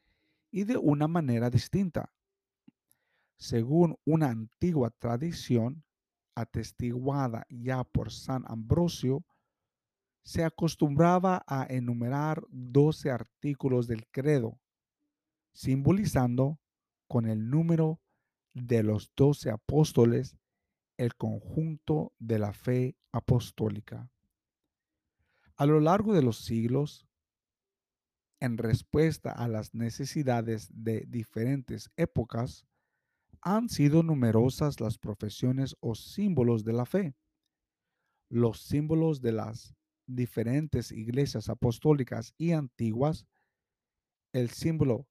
[0.50, 2.12] y de una manera distinta.
[3.38, 5.84] Según una antigua tradición
[6.34, 9.24] atestiguada ya por San Ambrosio,
[10.24, 14.58] se acostumbraba a enumerar doce artículos del credo,
[15.52, 16.58] simbolizando
[17.06, 18.00] con el número
[18.56, 20.38] de los doce apóstoles
[20.96, 24.10] el conjunto de la fe apostólica.
[25.56, 27.06] A lo largo de los siglos,
[28.40, 32.66] en respuesta a las necesidades de diferentes épocas,
[33.42, 37.14] han sido numerosas las profesiones o símbolos de la fe.
[38.30, 39.74] Los símbolos de las
[40.06, 43.26] diferentes iglesias apostólicas y antiguas,
[44.32, 45.06] el símbolo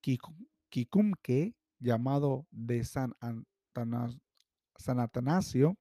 [0.00, 1.54] Kikumke
[1.84, 3.14] llamado de San,
[4.86, 5.76] Atanasio,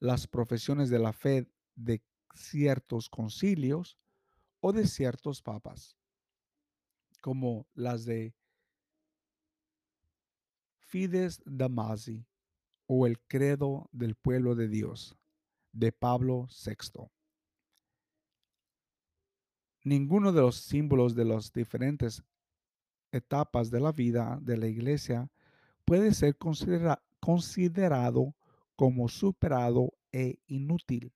[0.00, 1.46] las profesiones de la fe
[1.76, 2.02] de
[2.34, 3.96] ciertos concilios
[4.60, 5.96] o de ciertos papas,
[7.20, 8.34] como las de
[10.80, 12.26] Fides Damasi
[12.86, 15.16] o el credo del pueblo de Dios
[15.72, 17.08] de Pablo VI.
[19.84, 22.24] Ninguno de los símbolos de los diferentes
[23.12, 25.30] etapas de la vida de la iglesia
[25.84, 26.36] puede ser
[27.20, 28.34] considerado
[28.76, 31.12] como superado e inútil.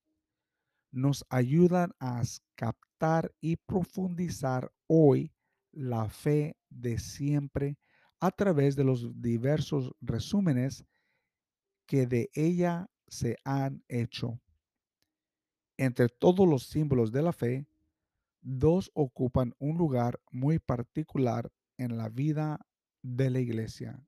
[0.90, 2.22] Nos ayudan a
[2.54, 5.32] captar y profundizar hoy
[5.70, 7.78] la fe de siempre
[8.20, 10.84] a través de los diversos resúmenes
[11.86, 14.40] que de ella se han hecho.
[15.76, 17.66] Entre todos los símbolos de la fe,
[18.40, 21.50] dos ocupan un lugar muy particular
[21.82, 22.64] en la vida
[23.02, 24.00] de la iglesia.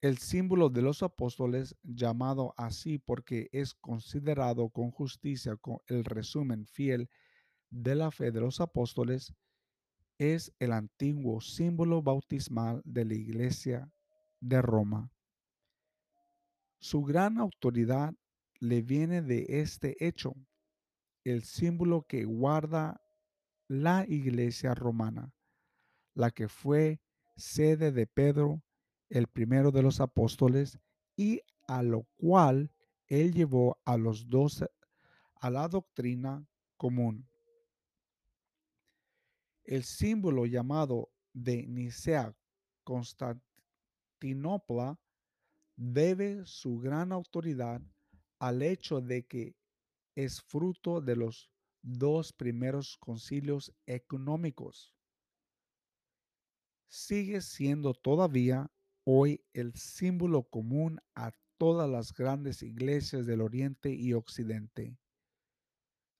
[0.00, 6.66] El símbolo de los apóstoles, llamado así porque es considerado con justicia con el resumen
[6.66, 7.10] fiel
[7.68, 9.34] de la fe de los apóstoles,
[10.18, 13.92] es el antiguo símbolo bautismal de la iglesia
[14.40, 15.12] de Roma.
[16.78, 18.14] Su gran autoridad
[18.58, 20.34] le viene de este hecho,
[21.24, 23.02] el símbolo que guarda
[23.68, 25.34] la iglesia romana
[26.14, 27.00] la que fue
[27.36, 28.62] sede de Pedro,
[29.08, 30.78] el primero de los apóstoles,
[31.16, 32.72] y a lo cual
[33.06, 34.68] él llevó a los doce
[35.36, 36.46] a la doctrina
[36.76, 37.28] común.
[39.64, 42.34] El símbolo llamado de Nicea
[42.84, 44.98] Constantinopla
[45.76, 47.80] debe su gran autoridad
[48.38, 49.56] al hecho de que
[50.14, 51.50] es fruto de los
[51.82, 54.94] dos primeros concilios económicos
[56.90, 58.70] sigue siendo todavía
[59.04, 64.98] hoy el símbolo común a todas las grandes iglesias del Oriente y Occidente.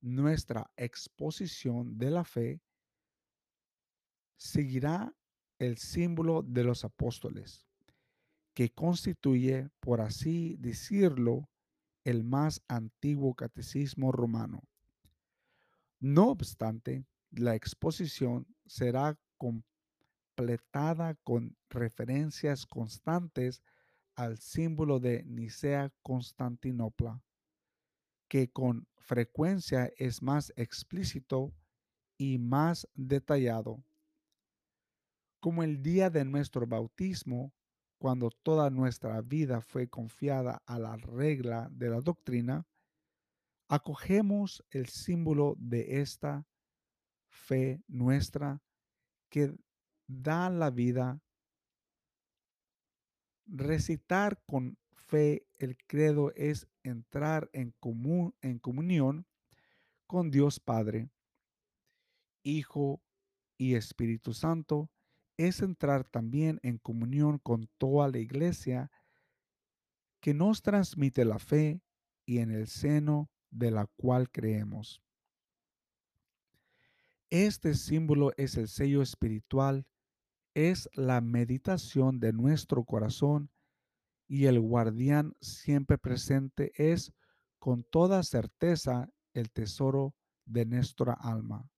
[0.00, 2.62] Nuestra exposición de la fe
[4.36, 5.14] seguirá
[5.58, 7.66] el símbolo de los apóstoles,
[8.54, 11.50] que constituye, por así decirlo,
[12.04, 14.62] el más antiguo catecismo romano.
[15.98, 19.18] No obstante, la exposición será
[20.40, 23.62] completada con referencias constantes
[24.14, 27.22] al símbolo de Nicea Constantinopla,
[28.26, 31.52] que con frecuencia es más explícito
[32.16, 33.84] y más detallado.
[35.40, 37.52] Como el día de nuestro bautismo,
[37.98, 42.66] cuando toda nuestra vida fue confiada a la regla de la doctrina,
[43.68, 46.46] acogemos el símbolo de esta
[47.28, 48.62] fe nuestra
[49.28, 49.54] que
[50.10, 51.20] da la vida.
[53.46, 57.74] Recitar con fe el credo es entrar en,
[58.42, 59.26] en comunión
[60.06, 61.10] con Dios Padre,
[62.42, 63.02] Hijo
[63.56, 64.90] y Espíritu Santo,
[65.36, 68.90] es entrar también en comunión con toda la iglesia
[70.20, 71.80] que nos transmite la fe
[72.26, 75.02] y en el seno de la cual creemos.
[77.30, 79.86] Este símbolo es el sello espiritual,
[80.68, 83.50] es la meditación de nuestro corazón
[84.28, 87.12] y el guardián siempre presente es
[87.58, 91.68] con toda certeza el tesoro de nuestra alma.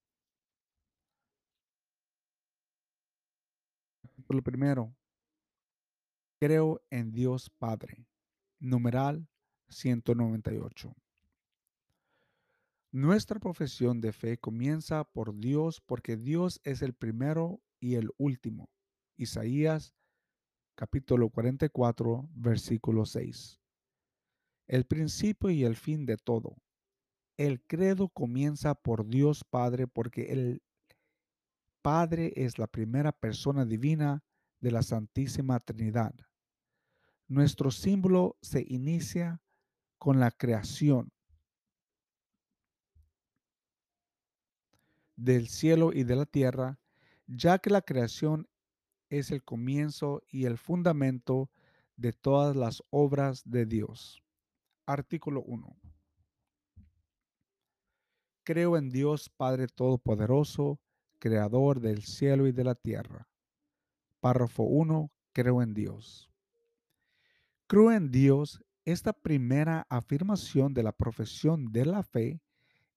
[4.28, 4.94] Lo primero,
[6.38, 8.06] creo en Dios Padre.
[8.58, 9.28] Numeral
[9.68, 10.94] 198.
[12.92, 18.70] Nuestra profesión de fe comienza por Dios porque Dios es el primero y el último.
[19.16, 19.92] Isaías
[20.76, 23.60] capítulo 44, versículo 6.
[24.68, 26.56] El principio y el fin de todo.
[27.36, 30.62] El credo comienza por Dios Padre porque el
[31.82, 34.22] Padre es la primera persona divina
[34.60, 36.14] de la Santísima Trinidad.
[37.26, 39.42] Nuestro símbolo se inicia
[39.98, 41.10] con la creación
[45.16, 46.78] del cielo y de la tierra,
[47.26, 48.48] ya que la creación
[49.10, 51.50] es el comienzo y el fundamento
[51.96, 54.22] de todas las obras de Dios.
[54.86, 55.76] Artículo 1.
[58.44, 60.80] Creo en Dios Padre Todopoderoso,
[61.18, 63.28] Creador del cielo y de la tierra.
[64.20, 65.10] Párrafo 1.
[65.32, 66.28] Creo en Dios.
[67.68, 72.42] Creo en Dios, esta primera afirmación de la profesión de la fe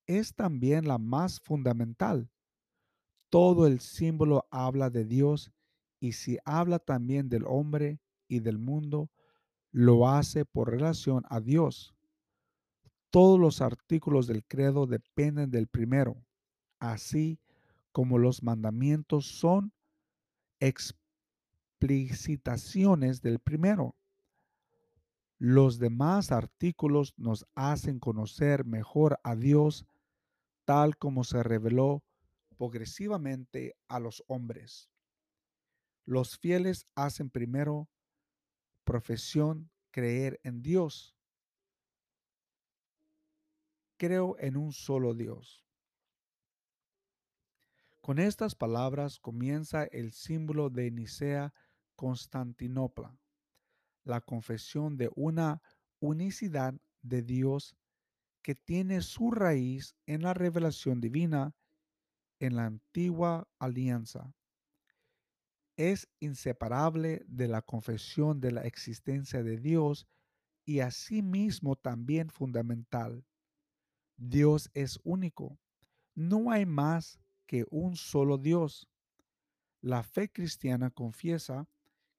[0.07, 2.30] es también la más fundamental.
[3.30, 5.51] Todo el símbolo habla de Dios
[5.99, 9.11] y si habla también del hombre y del mundo,
[9.71, 11.93] lo hace por relación a Dios.
[13.09, 16.23] Todos los artículos del credo dependen del primero,
[16.80, 17.39] así
[17.91, 19.73] como los mandamientos son
[20.59, 23.95] explicitaciones del primero.
[25.38, 29.86] Los demás artículos nos hacen conocer mejor a Dios
[30.65, 32.03] tal como se reveló
[32.56, 34.89] progresivamente a los hombres.
[36.06, 37.89] Los fieles hacen primero
[38.84, 41.16] profesión creer en Dios.
[43.97, 45.66] Creo en un solo Dios.
[48.01, 51.53] Con estas palabras comienza el símbolo de Nicea
[51.95, 53.18] Constantinopla,
[54.03, 55.64] la confesión de una
[55.99, 57.76] unicidad de Dios
[58.43, 61.56] que tiene su raíz en la revelación divina
[62.39, 64.33] en la antigua alianza.
[65.77, 70.07] Es inseparable de la confesión de la existencia de Dios
[70.65, 73.25] y asimismo también fundamental.
[74.17, 75.59] Dios es único.
[76.15, 78.88] No hay más que un solo Dios.
[79.81, 81.67] La fe cristiana confiesa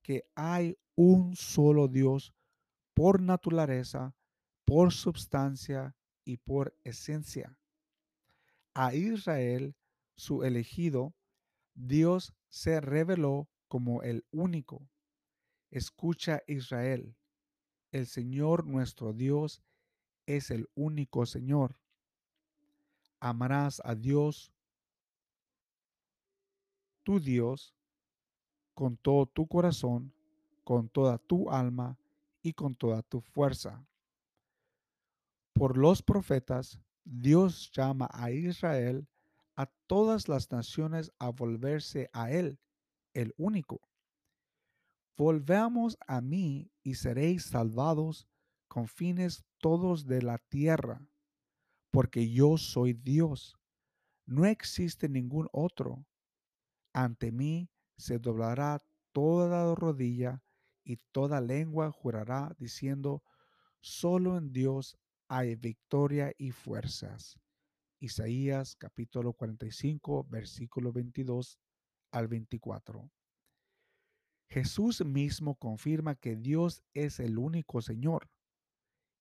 [0.02, 2.32] que hay un solo Dios
[2.94, 4.14] por naturaleza,
[4.64, 7.58] por substancia y por esencia.
[8.74, 9.74] A Israel,
[10.16, 11.14] su elegido,
[11.74, 14.88] Dios se reveló como el único.
[15.70, 17.16] Escucha Israel,
[17.92, 19.62] el Señor nuestro Dios
[20.26, 21.78] es el único Señor.
[23.20, 24.52] Amarás a Dios,
[27.02, 27.74] tu Dios,
[28.74, 30.12] con todo tu corazón,
[30.64, 31.98] con toda tu alma
[32.42, 33.86] y con toda tu fuerza.
[35.54, 39.08] Por los profetas, Dios llama a Israel,
[39.57, 42.61] a todas las naciones, a volverse a Él,
[43.14, 43.80] el único.
[45.16, 48.28] Volvamos a mí y seréis salvados
[48.68, 51.09] con fines todos de la tierra,
[51.90, 53.57] porque yo soy Dios.
[54.26, 56.04] No existe ningún otro.
[56.92, 58.82] Ante mí se doblará
[59.12, 60.42] toda rodilla
[60.84, 63.22] y toda lengua jurará diciendo,
[63.80, 64.98] solo en Dios
[65.28, 67.40] hay victoria y fuerzas.
[67.99, 71.59] Isaías capítulo 45, versículo 22
[72.12, 73.11] al 24.
[74.49, 78.28] Jesús mismo confirma que Dios es el único Señor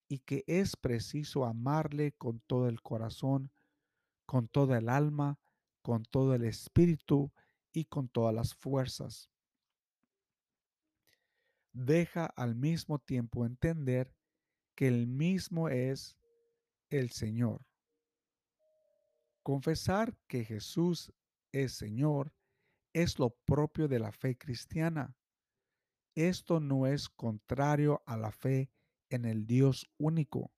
[0.08, 3.52] y que es preciso amarle con todo el corazón,
[4.26, 5.40] con toda el alma,
[5.82, 7.32] con todo el espíritu
[7.72, 9.30] y con todas las fuerzas.
[11.76, 14.14] deja al mismo tiempo entender
[14.76, 16.16] que el mismo es
[16.90, 17.66] el Señor.
[19.46, 21.14] Confesar que Jesús
[21.52, 22.34] es Señor
[22.94, 25.16] es lo propio de la fe cristiana.
[26.16, 28.72] Esto no es contrario a la fe
[29.08, 30.52] en el Dios único.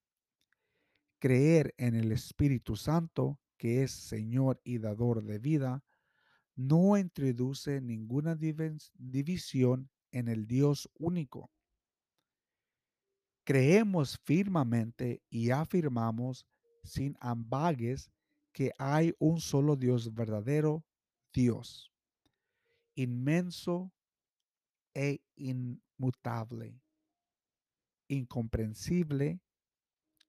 [1.19, 5.83] Creer en el Espíritu Santo, que es Señor y dador de vida,
[6.55, 11.51] no introduce ninguna división en el Dios único.
[13.43, 16.47] Creemos firmemente y afirmamos
[16.85, 18.13] sin ambagues
[18.57, 20.83] que hay un solo Dios verdadero,
[21.31, 21.93] Dios,
[22.95, 23.93] inmenso
[24.95, 26.81] e inmutable,
[28.07, 29.39] incomprensible,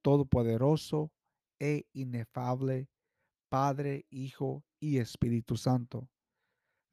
[0.03, 1.11] todopoderoso
[1.59, 2.91] e inefable,
[3.49, 6.11] Padre, Hijo y Espíritu Santo.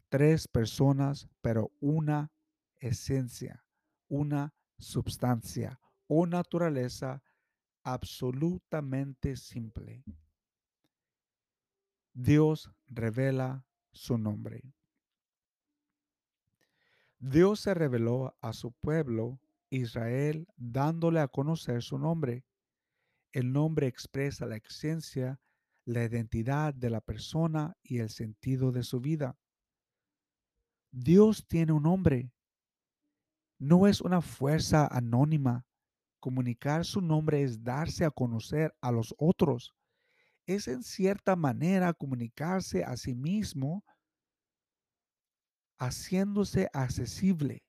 [0.08, 2.32] Tres personas, pero una
[2.78, 3.66] esencia,
[4.08, 7.22] una substancia o naturaleza
[7.84, 10.06] absolutamente simple.
[12.18, 14.62] Dios revela su nombre.
[17.20, 22.46] Dios se reveló a su pueblo Israel dándole a conocer su nombre.
[23.34, 25.42] El nombre expresa la esencia,
[25.84, 29.38] la identidad de la persona y el sentido de su vida.
[30.92, 32.32] Dios tiene un nombre.
[33.60, 35.66] No es una fuerza anónima.
[36.22, 39.76] Comunicar su nombre es darse a conocer a los otros.
[40.46, 43.84] Es en cierta manera comunicarse a sí mismo
[45.78, 47.64] haciéndose accesible,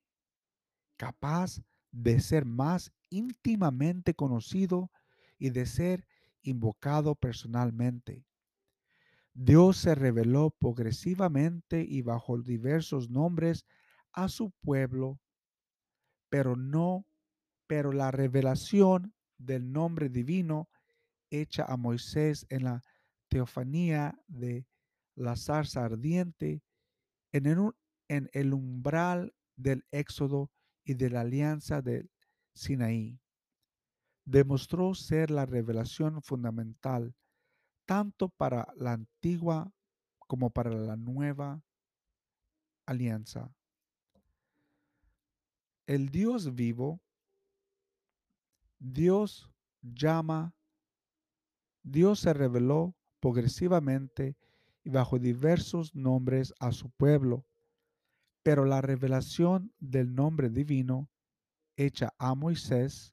[0.96, 4.90] capaz de ser más íntimamente conocido
[5.38, 6.06] y de ser
[6.42, 8.24] invocado personalmente.
[9.32, 13.66] Dios se reveló progresivamente y bajo diversos nombres
[14.12, 15.18] a su pueblo,
[16.30, 17.06] pero no,
[17.66, 20.68] pero la revelación del nombre divino
[21.30, 22.82] hecha a Moisés en la
[23.28, 24.66] teofanía de
[25.14, 26.62] la zarza ardiente
[27.32, 27.46] en
[28.32, 30.50] el, umbral del Éxodo
[30.84, 32.10] y de la alianza del
[32.54, 33.20] Sinaí.
[34.24, 37.14] Demostró ser la revelación fundamental
[37.86, 39.72] tanto para la antigua
[40.18, 41.62] como para la nueva
[42.84, 43.54] alianza.
[45.86, 47.00] El Dios vivo,
[48.78, 49.48] Dios
[49.82, 50.54] llama,
[51.86, 54.36] Dios se reveló progresivamente
[54.84, 57.46] y bajo diversos nombres a su pueblo
[58.46, 61.10] pero la revelación del nombre divino
[61.76, 63.12] hecha a Moisés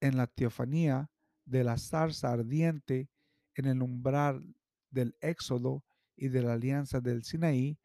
[0.00, 1.10] en la teofanía
[1.46, 3.10] de la zarza ardiente
[3.56, 4.54] en el umbral
[4.88, 5.82] del Éxodo
[6.14, 7.76] y de la alianza del Sinaí,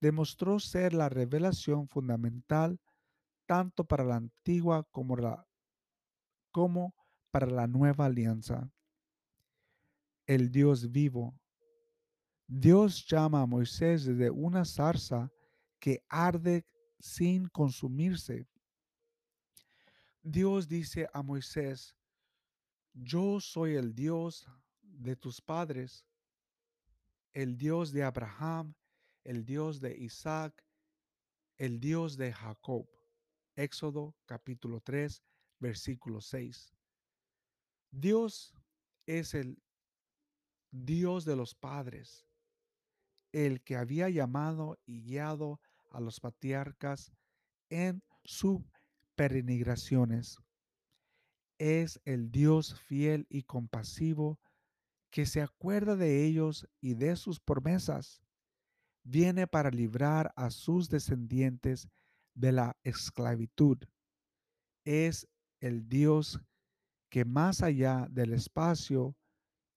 [0.00, 2.78] demostró ser la revelación fundamental
[3.44, 5.16] tanto para la antigua como,
[6.52, 6.94] como
[7.32, 8.70] para la nueva alianza.
[10.26, 11.38] El Dios vivo.
[12.46, 15.30] Dios llama a Moisés desde una zarza
[15.78, 16.64] que arde
[16.98, 18.46] sin consumirse.
[20.22, 21.94] Dios dice a Moisés,
[22.94, 24.46] yo soy el Dios
[24.80, 26.06] de tus padres,
[27.32, 28.74] el Dios de Abraham,
[29.24, 30.64] el Dios de Isaac,
[31.56, 32.88] el Dios de Jacob.
[33.56, 35.22] Éxodo capítulo 3,
[35.60, 36.74] versículo 6.
[37.90, 38.54] Dios
[39.06, 39.62] es el
[40.76, 42.26] Dios de los padres,
[43.30, 45.60] el que había llamado y guiado
[45.90, 47.12] a los patriarcas
[47.70, 48.60] en sus
[49.14, 50.38] peregrinaciones.
[51.58, 54.40] Es el Dios fiel y compasivo
[55.10, 58.20] que se acuerda de ellos y de sus promesas.
[59.04, 61.88] Viene para librar a sus descendientes
[62.34, 63.78] de la esclavitud.
[64.84, 65.28] Es
[65.60, 66.40] el Dios
[67.10, 69.16] que más allá del espacio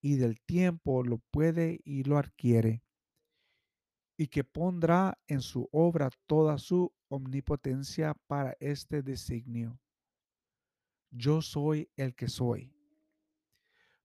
[0.01, 2.83] y del tiempo lo puede y lo adquiere
[4.17, 9.79] y que pondrá en su obra toda su omnipotencia para este designio.
[11.11, 12.73] Yo soy el que soy.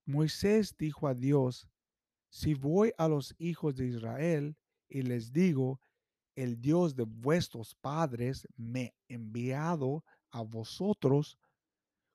[0.05, 1.69] Moisés dijo a Dios,
[2.29, 4.57] si voy a los hijos de Israel
[4.89, 5.81] y les digo,
[6.35, 11.39] el Dios de vuestros padres me ha enviado a vosotros,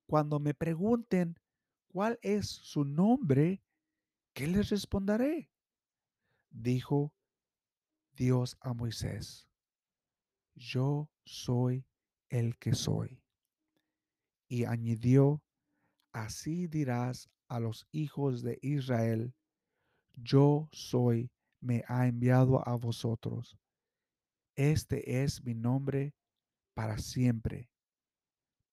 [0.06, 1.36] cuando me pregunten
[1.88, 3.62] cuál es su nombre,
[4.38, 5.50] ¿qué les responderé?
[6.52, 7.12] Dijo
[8.14, 9.50] Dios a Moisés,
[10.54, 11.88] yo soy
[12.30, 13.24] el que soy.
[14.48, 15.42] Y añadió,
[16.12, 19.34] así dirás a los hijos de Israel,
[20.14, 23.58] yo soy, me ha enviado a vosotros.
[24.54, 26.14] Este es mi nombre
[26.76, 27.72] para siempre.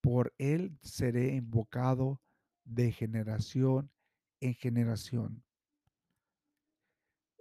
[0.03, 2.21] Por él seré invocado
[2.65, 3.91] de generación
[4.41, 5.44] en generación.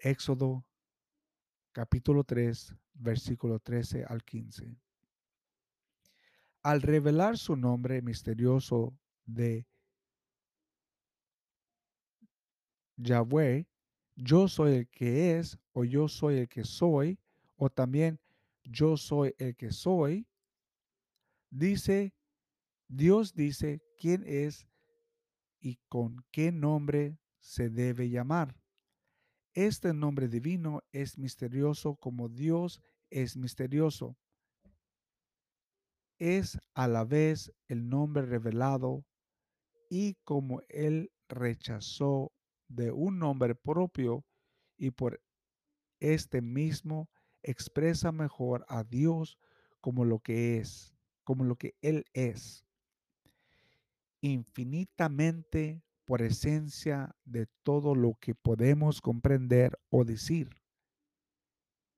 [0.06, 0.66] Éxodo
[1.72, 4.76] capítulo 3, versículo 13 al 15.
[6.62, 8.94] Al revelar su nombre misterioso
[9.26, 9.66] de
[12.98, 13.66] Yahweh,
[14.18, 17.18] yo soy el que es, o yo soy el que soy,
[17.56, 18.20] o también
[18.62, 20.28] yo soy el que soy,
[21.50, 22.14] dice,
[22.90, 24.68] Dios dice quién es
[25.62, 28.63] y con qué nombre se debe llamar.
[29.54, 32.82] Este nombre divino es misterioso como Dios
[33.12, 34.18] es misterioso.
[36.18, 39.06] Es a la vez el nombre revelado
[39.90, 42.32] y como Él rechazó
[42.68, 44.26] de un nombre propio
[44.76, 45.22] y por
[46.00, 47.10] este mismo
[47.44, 49.38] expresa mejor a Dios
[49.82, 52.66] como lo que es, como lo que Él es,
[54.22, 60.50] infinitamente por esencia de todo lo que podemos comprender o decir.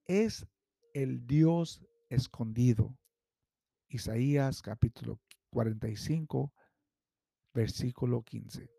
[0.05, 0.45] Es
[0.93, 2.97] el Dios escondido.
[3.89, 5.19] Isaías capítulo
[5.51, 6.53] 45,
[7.53, 8.69] versículo 15.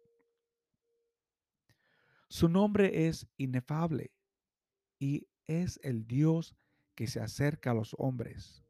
[2.28, 4.12] Su nombre es inefable
[4.98, 6.56] y es el Dios
[6.94, 8.64] que se acerca a los hombres.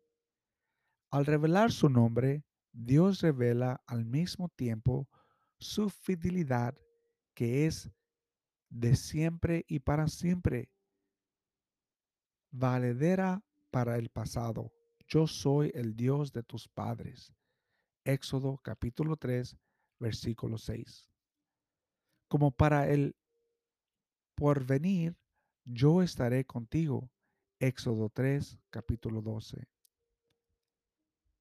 [1.11, 5.09] Al revelar su nombre, Dios revela al mismo tiempo
[5.59, 6.76] su fidelidad
[7.34, 7.90] que es
[8.68, 10.70] de siempre y para siempre,
[12.50, 14.72] valedera para el pasado.
[15.07, 17.32] Yo soy el Dios de tus padres.
[18.04, 19.57] Éxodo capítulo 3,
[19.98, 21.09] versículo 6.
[22.28, 23.14] Como para el
[24.34, 25.16] porvenir,
[25.64, 27.11] yo estaré contigo.
[27.59, 29.66] Éxodo 3, capítulo 12.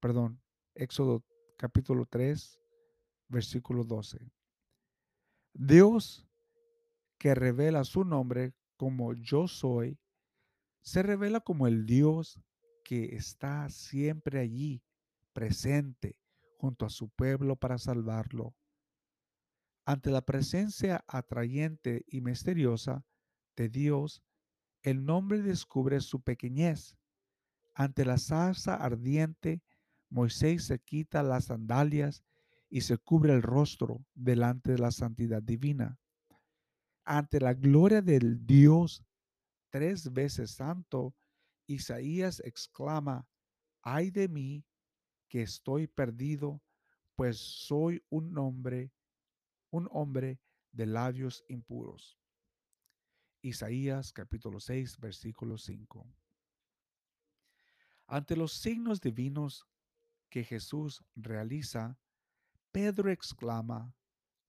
[0.00, 0.40] Perdón,
[0.74, 1.24] Éxodo
[1.56, 2.60] capítulo 3,
[3.28, 4.30] versículo 12.
[5.52, 6.26] Dios
[7.18, 9.98] que revela su nombre como yo soy,
[10.82, 12.40] se revela como el Dios
[12.84, 14.82] que está siempre allí,
[15.32, 16.18] presente,
[16.58, 18.54] junto a su pueblo para salvarlo.
[19.84, 23.04] Ante la presencia atrayente y misteriosa
[23.56, 24.22] de Dios,
[24.82, 26.96] el nombre descubre su pequeñez.
[27.74, 29.62] Ante la zarza ardiente,
[30.08, 32.24] Moisés se quita las sandalias
[32.76, 35.98] y se cubre el rostro delante de la santidad divina.
[37.06, 39.02] Ante la gloria del Dios
[39.70, 41.16] tres veces santo,
[41.66, 43.26] Isaías exclama,
[43.80, 44.62] ay de mí
[45.26, 46.60] que estoy perdido,
[47.14, 48.92] pues soy un hombre,
[49.70, 50.38] un hombre
[50.70, 52.18] de labios impuros.
[53.40, 56.06] Isaías capítulo 6, versículo 5.
[58.06, 59.66] Ante los signos divinos
[60.28, 61.98] que Jesús realiza,
[62.76, 63.96] Pedro exclama,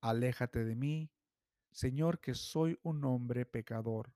[0.02, 1.10] aléjate de mí,
[1.72, 4.14] Señor, que soy un hombre pecador.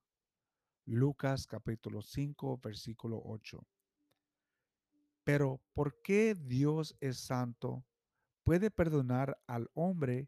[0.83, 3.65] Lucas capítulo 5, versículo 8.
[5.23, 7.85] Pero ¿por qué Dios es santo?
[8.43, 10.27] Puede perdonar al hombre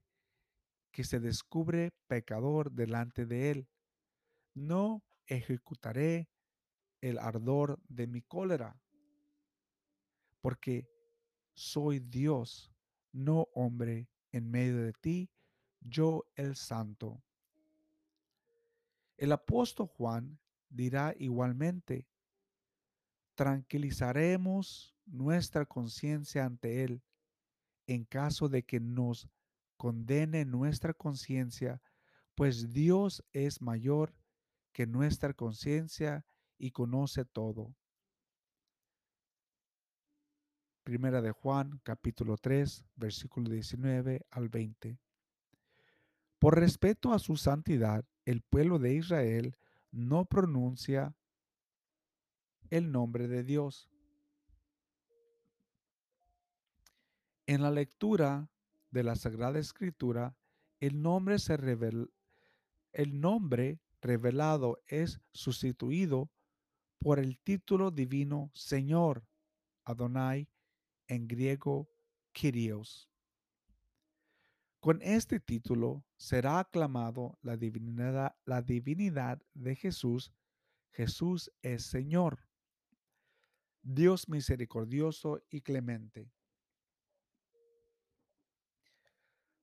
[0.93, 3.67] que se descubre pecador delante de él.
[4.53, 6.29] No ejecutaré
[7.01, 8.81] el ardor de mi cólera,
[10.39, 10.89] porque
[11.53, 12.72] soy Dios,
[13.14, 15.30] no hombre, en medio de ti,
[15.80, 17.24] yo el santo.
[19.16, 20.39] El apóstol Juan
[20.70, 22.07] dirá igualmente,
[23.36, 27.01] tranquilizaremos nuestra conciencia ante Él
[27.88, 29.30] en caso de que nos
[29.78, 31.82] condene nuestra conciencia,
[32.36, 34.16] pues Dios es mayor
[34.72, 36.26] que nuestra conciencia
[36.57, 37.76] y conoce todo.
[40.84, 44.99] Primera de Juan, capítulo 3, versículo 19 al 20.
[46.39, 49.55] Por respeto a su santidad, el pueblo de Israel
[49.91, 51.15] no pronuncia
[52.69, 53.89] el nombre de Dios.
[57.47, 58.49] En la lectura
[58.91, 60.36] de la Sagrada Escritura,
[60.81, 61.53] el nombre, se
[62.91, 66.29] el nombre revelado es sustituido
[66.99, 69.25] por el título divino Señor,
[69.86, 70.49] Adonai,
[71.08, 71.89] en griego
[72.32, 73.10] Kyrios.
[74.80, 80.34] Con este título será aclamado la divinidad, la divinidad de Jesús.
[80.91, 82.45] Jesús es Señor.
[83.82, 86.32] Dios misericordioso y clemente.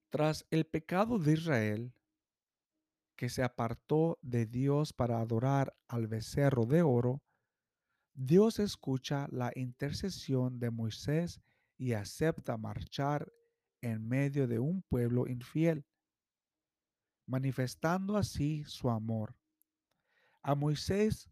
[0.09, 1.95] Tras el pecado de Israel,
[3.15, 7.23] que se apartó de Dios para adorar al becerro de oro,
[8.23, 11.41] Dios escucha la intercesión de Moisés
[11.79, 13.33] y acepta marchar
[13.81, 15.87] en medio de un pueblo infiel,
[17.27, 19.39] manifestando así su amor.
[20.43, 21.31] A Moisés,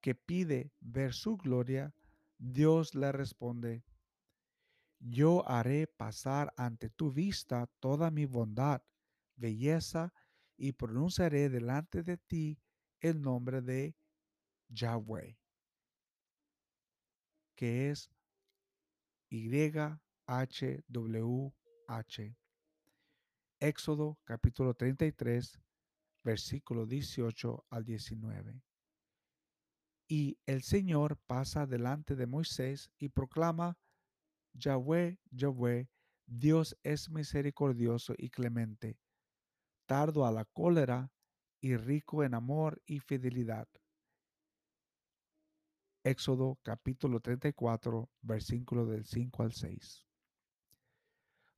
[0.00, 1.94] que pide ver su gloria,
[2.38, 3.84] Dios le responde,
[4.98, 8.80] yo haré pasar ante tu vista toda mi bondad,
[9.36, 10.14] belleza,
[10.56, 12.58] y pronunciaré delante de ti
[13.00, 13.94] el nombre de
[14.68, 15.41] Yahweh,
[17.54, 18.10] que es
[19.30, 20.02] YHWH.
[23.60, 25.60] Éxodo capítulo 33,
[26.24, 28.62] versículo 18 al 19.
[30.08, 33.78] Y el Señor pasa delante de Moisés y proclama,
[34.52, 35.88] Yahweh, Yahweh,
[36.26, 38.98] Dios es misericordioso y clemente,
[39.86, 41.12] tardo a la cólera
[41.60, 43.68] y rico en amor y fidelidad.
[46.04, 50.04] Éxodo capítulo 34, versículo del 5 al 6.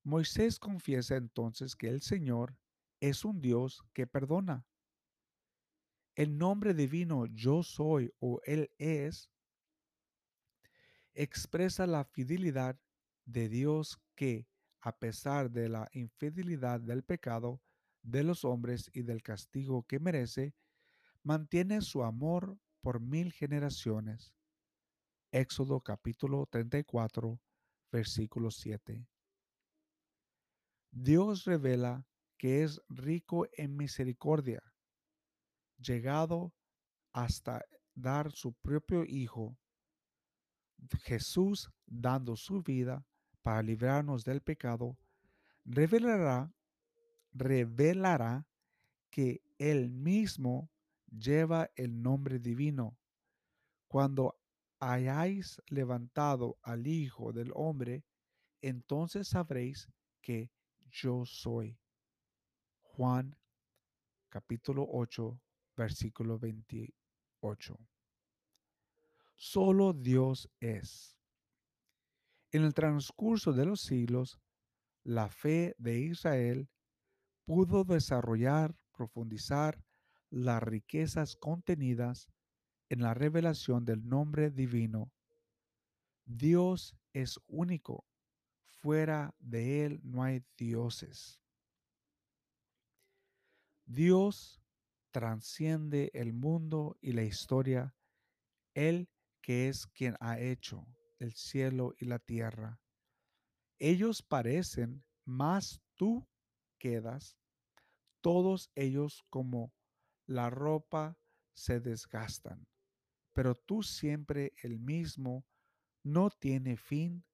[0.02, 2.54] Moisés confiesa entonces que el Señor
[3.00, 4.66] es un Dios que perdona.
[6.14, 9.30] El nombre divino yo soy o Él es
[11.14, 12.78] expresa la fidelidad
[13.24, 14.46] de Dios que,
[14.80, 17.62] a pesar de la infidelidad del pecado
[18.02, 20.54] de los hombres y del castigo que merece,
[21.22, 24.34] mantiene su amor por mil generaciones.
[25.32, 27.40] Éxodo capítulo 34,
[27.90, 29.08] versículo 7.
[30.90, 32.06] Dios revela
[32.36, 34.60] que es rico en misericordia,
[35.78, 36.52] llegado
[37.14, 37.64] hasta
[37.94, 39.56] dar su propio Hijo,
[41.04, 43.06] Jesús dando su vida
[43.40, 44.98] para librarnos del pecado,
[45.64, 46.52] revelará,
[47.32, 48.46] revelará
[49.08, 50.70] que Él mismo
[51.18, 52.96] lleva el nombre divino.
[53.88, 54.36] Cuando
[54.80, 58.04] hayáis levantado al Hijo del Hombre,
[58.60, 59.88] entonces sabréis
[60.20, 60.50] que
[60.90, 61.78] yo soy.
[62.80, 63.36] Juan
[64.28, 65.40] capítulo 8,
[65.76, 67.78] versículo 28.
[69.36, 71.16] Solo Dios es.
[72.50, 74.38] En el transcurso de los siglos,
[75.02, 76.68] la fe de Israel
[77.44, 79.84] pudo desarrollar, profundizar
[80.34, 82.28] las riquezas contenidas
[82.88, 85.12] en la revelación del nombre divino.
[86.24, 88.04] Dios es único.
[88.66, 91.40] Fuera de Él no hay dioses.
[93.86, 94.60] Dios
[95.12, 97.94] transciende el mundo y la historia.
[98.74, 99.08] Él
[99.40, 100.84] que es quien ha hecho
[101.20, 102.80] el cielo y la tierra.
[103.78, 106.26] Ellos parecen, más tú
[106.78, 107.36] quedas,
[108.20, 109.72] todos ellos como
[110.26, 111.18] la ropa
[111.52, 112.66] se desgastan,
[113.32, 115.44] pero tú siempre el mismo,
[116.02, 117.24] no tiene fin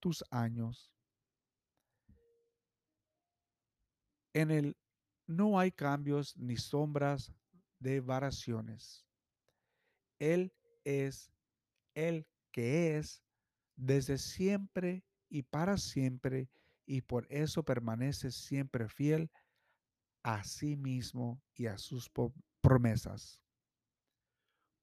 [0.00, 0.92] tus años.
[4.32, 4.76] En él
[5.26, 7.32] no hay cambios ni sombras
[7.78, 9.04] de variaciones.
[10.18, 10.52] Él
[10.84, 11.32] es
[11.94, 13.22] el que es
[13.76, 16.48] desde siempre y para siempre,
[16.86, 19.30] y por eso permanece siempre fiel
[20.22, 22.10] a sí mismo y a sus
[22.60, 23.40] promesas.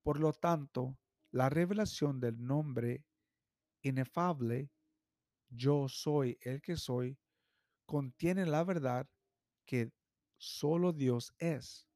[0.03, 0.97] Por lo tanto,
[1.31, 3.05] la revelación del nombre
[3.81, 4.69] inefable,
[5.49, 7.17] yo soy el que soy,
[7.85, 9.09] contiene la verdad
[9.65, 9.91] que
[10.37, 11.87] solo Dios es.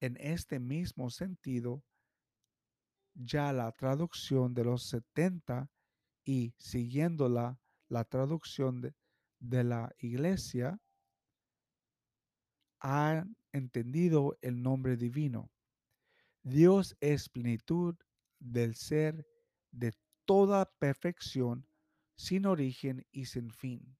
[0.00, 1.82] En este mismo sentido,
[3.14, 5.70] ya la traducción de los 70
[6.24, 8.94] y siguiéndola la traducción de,
[9.38, 10.80] de la iglesia,
[12.80, 15.50] han entendido el nombre divino.
[16.42, 17.96] Dios es plenitud
[18.38, 19.26] del ser
[19.72, 19.92] de
[20.24, 21.66] toda perfección,
[22.16, 23.96] sin origen y sin fin.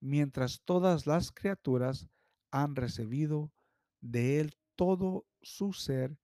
[0.00, 2.08] Mientras todas las criaturas
[2.50, 3.52] han recibido
[4.00, 6.16] de Él todo su ser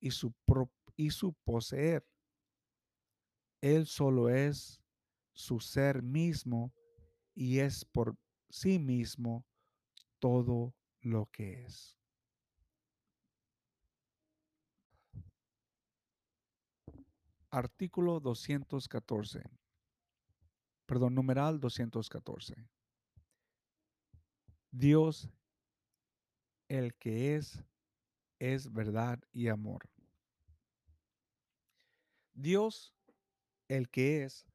[0.00, 0.32] y su,
[0.96, 2.06] y su poseer.
[3.60, 4.80] Él solo es
[5.32, 6.72] su ser mismo
[7.34, 8.16] y es por
[8.48, 9.44] sí mismo
[10.18, 11.96] todo lo que es.
[17.50, 19.42] Artículo 214.
[20.84, 22.54] Perdón, numeral 214.
[24.70, 25.30] Dios,
[26.68, 27.64] el que es,
[28.38, 29.88] es verdad y amor.
[32.34, 32.94] Dios,
[33.68, 34.46] el que es,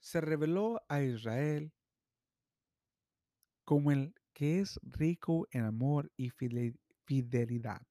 [0.00, 1.72] se reveló a Israel
[3.64, 7.82] como el que es rico en amor y fidelidad.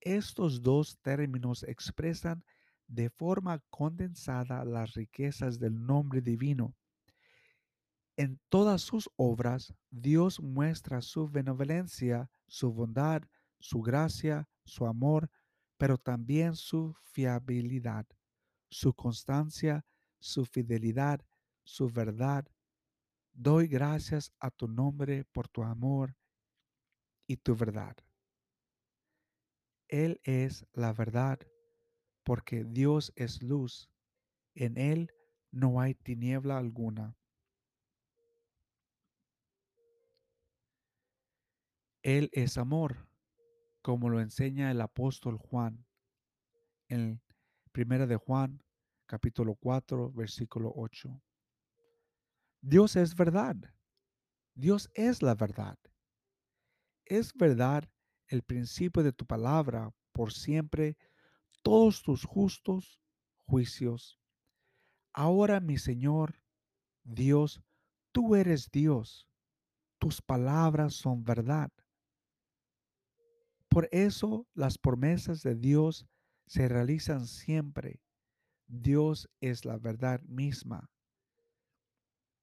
[0.00, 2.44] Estos dos términos expresan
[2.86, 6.76] de forma condensada las riquezas del nombre divino.
[8.16, 13.22] En todas sus obras, Dios muestra su benevolencia, su bondad,
[13.58, 15.28] su gracia, su amor,
[15.78, 18.06] pero también su fiabilidad,
[18.70, 19.84] su constancia,
[20.20, 21.20] su fidelidad,
[21.64, 22.46] su verdad.
[23.40, 26.16] Doy gracias a tu nombre por tu amor
[27.28, 27.96] y tu verdad.
[29.86, 31.38] Él es la verdad,
[32.24, 33.88] porque Dios es luz.
[34.56, 35.12] En Él
[35.52, 37.16] no hay tiniebla alguna.
[42.02, 43.08] Él es amor,
[43.82, 45.86] como lo enseña el apóstol Juan
[46.88, 47.22] en
[47.70, 48.64] Primera de Juan,
[49.06, 51.22] capítulo 4, versículo 8.
[52.60, 53.56] Dios es verdad.
[54.54, 55.78] Dios es la verdad.
[57.04, 57.88] Es verdad
[58.26, 60.96] el principio de tu palabra por siempre,
[61.62, 63.00] todos tus justos
[63.46, 64.18] juicios.
[65.12, 66.42] Ahora, mi Señor,
[67.04, 67.62] Dios,
[68.12, 69.28] tú eres Dios.
[69.98, 71.70] Tus palabras son verdad.
[73.68, 76.06] Por eso las promesas de Dios
[76.46, 78.00] se realizan siempre.
[78.66, 80.90] Dios es la verdad misma.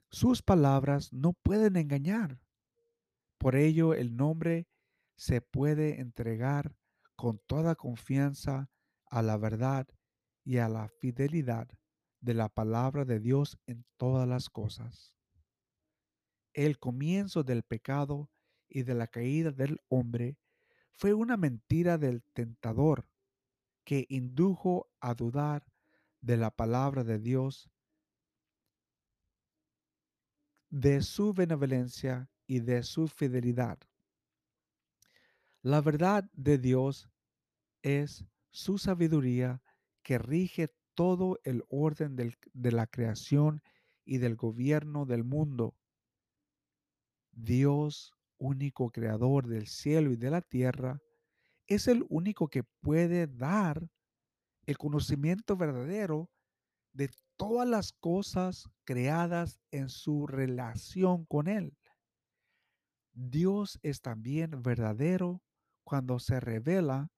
[0.10, 2.40] Sus palabras no pueden engañar.
[3.38, 4.68] Por ello el nombre
[5.16, 6.76] se puede entregar
[7.16, 8.70] con toda confianza
[9.08, 9.88] a la verdad
[10.44, 11.68] y a la fidelidad
[12.20, 15.14] de la palabra de Dios en todas las cosas.
[16.54, 18.30] El comienzo del pecado
[18.68, 20.38] y de la caída del hombre
[20.92, 23.08] fue una mentira del tentador
[23.84, 25.66] que indujo a dudar
[26.22, 27.70] de la palabra de Dios,
[30.76, 33.80] de su benevolencia y de su fidelidad.
[35.62, 37.10] La verdad de Dios
[37.82, 39.62] es su sabiduría
[40.04, 43.62] que rige todo el orden de la creación
[44.04, 45.78] y del gobierno del mundo.
[47.32, 51.00] Dios, único creador del cielo y de la tierra,
[51.68, 53.88] es el único que puede dar
[54.66, 56.30] el conocimiento verdadero
[56.92, 61.78] de todas las cosas creadas en su relación con Él.
[63.14, 65.42] Dios es también verdadero
[65.84, 67.10] cuando se revela.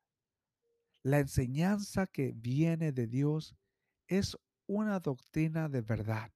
[1.03, 3.55] La enseñanza que viene de Dios
[4.07, 4.37] es
[4.67, 6.31] una doctrina de verdad.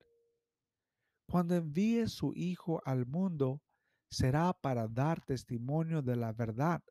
[1.27, 3.61] Cuando envíe su Hijo al mundo,
[4.09, 6.84] será para dar testimonio de la verdad.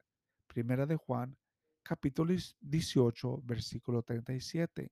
[0.46, 1.36] Primera de Juan,
[1.82, 4.90] capítulo 18, versículo 37.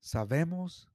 [0.00, 0.90] Sabemos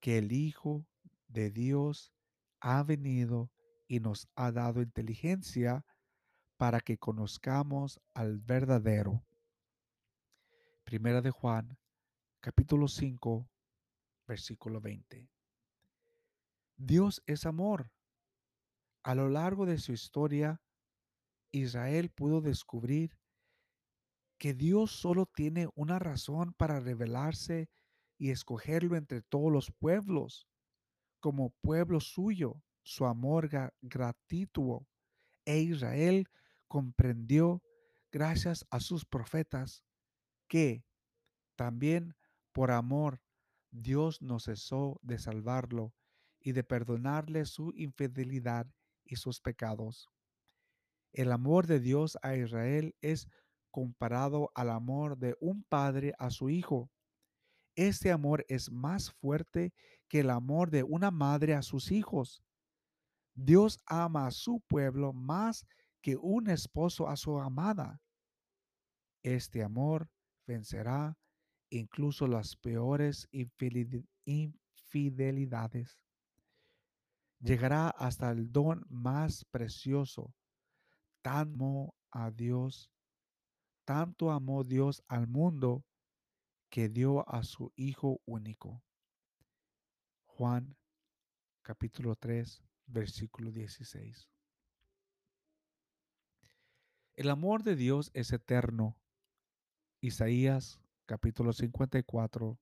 [0.00, 0.86] que el Hijo
[1.28, 2.14] de Dios
[2.60, 3.52] ha venido
[3.86, 5.84] y nos ha dado inteligencia
[6.56, 9.22] para que conozcamos al verdadero.
[10.82, 11.78] Primera de Juan,
[12.40, 13.46] capítulo 5,
[14.26, 15.30] versículo 20.
[16.76, 17.92] Dios es amor.
[19.02, 20.62] A lo largo de su historia,
[21.52, 23.18] Israel pudo descubrir
[24.38, 27.68] que Dios solo tiene una razón para revelarse
[28.18, 30.48] y escogerlo entre todos los pueblos,
[31.20, 33.48] como pueblo suyo, su amor
[33.80, 34.86] gratuito.
[35.44, 36.28] E Israel
[36.66, 37.62] comprendió,
[38.12, 39.84] gracias a sus profetas,
[40.48, 40.84] que
[41.56, 42.16] también
[42.52, 43.22] por amor
[43.70, 45.94] Dios no cesó de salvarlo
[46.40, 48.66] y de perdonarle su infidelidad
[49.04, 50.08] y sus pecados.
[51.12, 53.28] El amor de Dios a Israel es
[53.70, 56.90] comparado al amor de un padre a su hijo.
[57.78, 59.72] Este amor es más fuerte
[60.08, 62.42] que el amor de una madre a sus hijos.
[63.36, 65.64] Dios ama a su pueblo más
[66.02, 68.02] que un esposo a su amada.
[69.22, 70.10] Este amor
[70.44, 71.16] vencerá
[71.70, 73.28] incluso las peores
[74.24, 76.02] infidelidades.
[77.38, 80.34] Llegará hasta el don más precioso.
[81.22, 82.90] Tanto a Dios,
[83.84, 85.84] tanto amó Dios al mundo
[86.70, 88.82] que dio a su Hijo único.
[90.24, 90.76] Juan
[91.62, 94.28] capítulo 3, versículo 16.
[97.16, 98.96] El amor de Dios es eterno.
[100.00, 102.58] Isaías capítulo 54,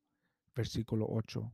[0.55, 1.53] versículo 8.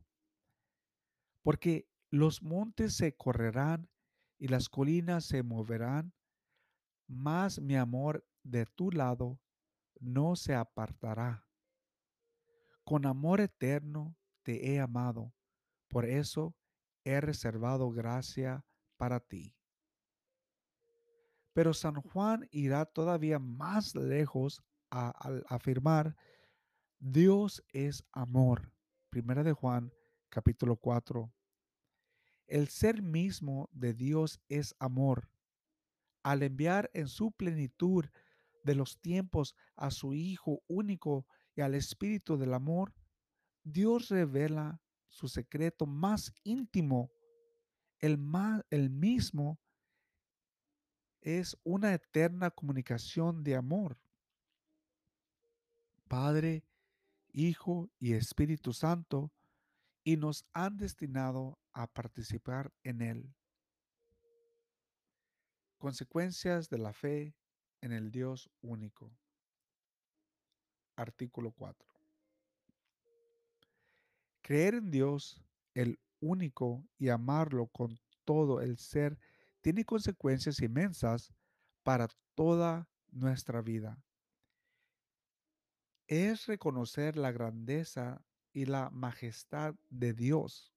[1.41, 3.89] Porque los montes se correrán
[4.37, 6.13] y las colinas se moverán,
[7.07, 9.39] mas mi amor de tu lado
[9.99, 11.42] no se apartará.
[12.83, 15.33] Con amor eterno te he amado,
[15.87, 16.55] por eso
[17.05, 18.65] he reservado gracia
[18.97, 19.55] para ti.
[21.53, 26.15] Pero San Juan irá todavía más lejos al afirmar,
[26.99, 28.71] Dios es amor.
[29.09, 29.91] Primera de Juan,
[30.29, 31.31] capítulo 4.
[32.47, 35.29] El ser mismo de Dios es amor.
[36.23, 38.05] Al enviar en su plenitud
[38.63, 42.93] de los tiempos a su Hijo único y al Espíritu del amor,
[43.63, 47.11] Dios revela su secreto más íntimo.
[47.99, 49.59] El, ma- el mismo
[51.21, 53.97] es una eterna comunicación de amor.
[56.07, 56.65] Padre,
[57.31, 59.31] Hijo y Espíritu Santo,
[60.03, 63.33] y nos han destinado a participar en él.
[65.77, 67.35] Consecuencias de la fe
[67.81, 69.15] en el Dios único.
[70.95, 71.87] Artículo 4.
[74.41, 75.41] Creer en Dios,
[75.73, 79.17] el único, y amarlo con todo el ser
[79.61, 81.33] tiene consecuencias inmensas
[81.83, 83.97] para toda nuestra vida.
[86.07, 88.21] Es reconocer la grandeza
[88.51, 90.73] y la majestad de Dios.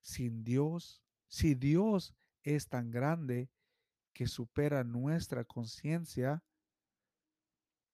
[0.00, 3.50] Sin Dios, si Dios es tan grande
[4.12, 6.42] que supera nuestra conciencia,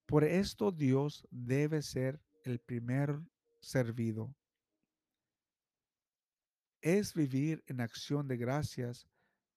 [0.07, 3.21] por esto Dios debe ser el primer
[3.61, 4.35] servido.
[6.81, 9.09] Es vivir en acción de gracias.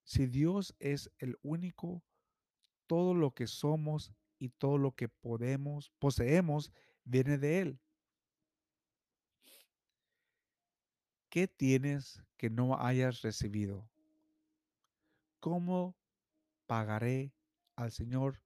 [0.04, 2.02] Si Dios es el único,
[2.88, 6.72] todo lo que somos y todo lo que podemos, poseemos,
[7.04, 7.80] viene de Él.
[11.30, 13.90] ¿Qué tienes que no hayas recibido?
[15.42, 15.98] ¿Cómo
[16.66, 17.34] pagaré
[17.76, 18.42] al Señor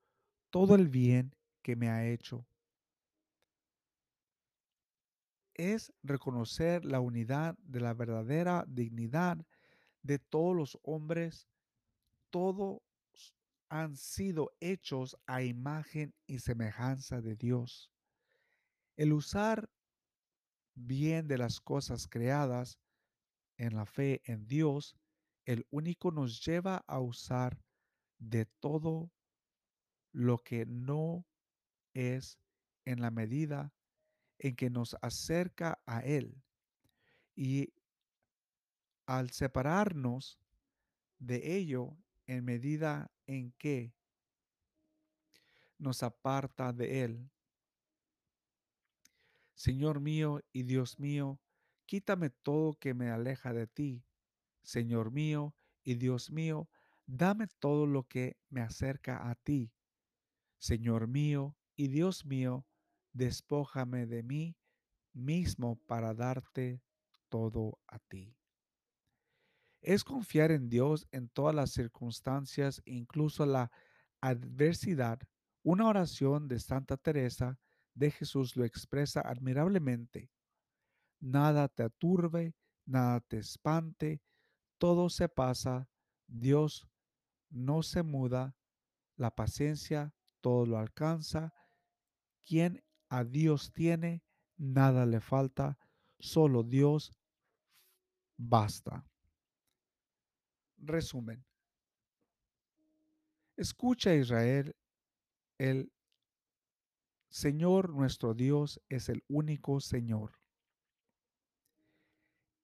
[0.49, 2.45] todo el bien que me ha hecho?
[5.53, 9.38] Es reconocer la unidad de la verdadera dignidad
[10.01, 11.47] de todos los hombres.
[12.30, 12.82] Todos
[13.70, 17.91] han sido hechos a imagen y semejanza de Dios.
[18.97, 19.70] El usar
[20.76, 22.80] bien de las cosas creadas
[23.57, 24.95] en la fe en Dios,
[25.45, 27.62] el único nos lleva a usar
[28.18, 29.12] de todo
[30.12, 31.26] lo que no
[31.94, 32.38] es
[32.86, 33.74] en la medida
[34.39, 36.42] en que nos acerca a Él.
[37.36, 37.74] Y
[39.06, 40.39] al separarnos
[41.20, 43.94] de ello en medida en que
[45.78, 47.30] nos aparta de Él.
[49.54, 51.39] Señor mío y Dios mío,
[51.86, 54.04] quítame todo que me aleja de ti.
[54.64, 56.70] Señor mío y Dios mío,
[57.06, 59.72] dame todo lo que me acerca a ti.
[60.58, 62.67] Señor mío y Dios mío,
[63.11, 64.55] despójame de mí
[65.13, 66.79] mismo para darte
[67.27, 68.38] todo a ti.
[69.82, 73.71] Es confiar en Dios en todas las circunstancias, incluso la
[74.21, 75.17] adversidad.
[75.63, 77.57] Una oración de Santa Teresa
[77.95, 80.29] de Jesús lo expresa admirablemente.
[81.19, 82.53] Nada te aturbe,
[82.86, 84.21] nada te espante,
[84.77, 85.89] todo se pasa,
[86.27, 86.88] Dios
[87.49, 88.55] no se muda,
[89.15, 91.51] la paciencia todo lo alcanza,
[92.46, 94.24] quien a Dios tiene,
[94.58, 95.78] nada le falta,
[96.20, 97.14] solo Dios
[98.38, 99.06] basta.
[100.78, 101.46] Resumen.
[103.58, 104.76] Escucha Israel,
[105.58, 105.92] el
[107.30, 110.39] Señor nuestro Dios es el único Señor.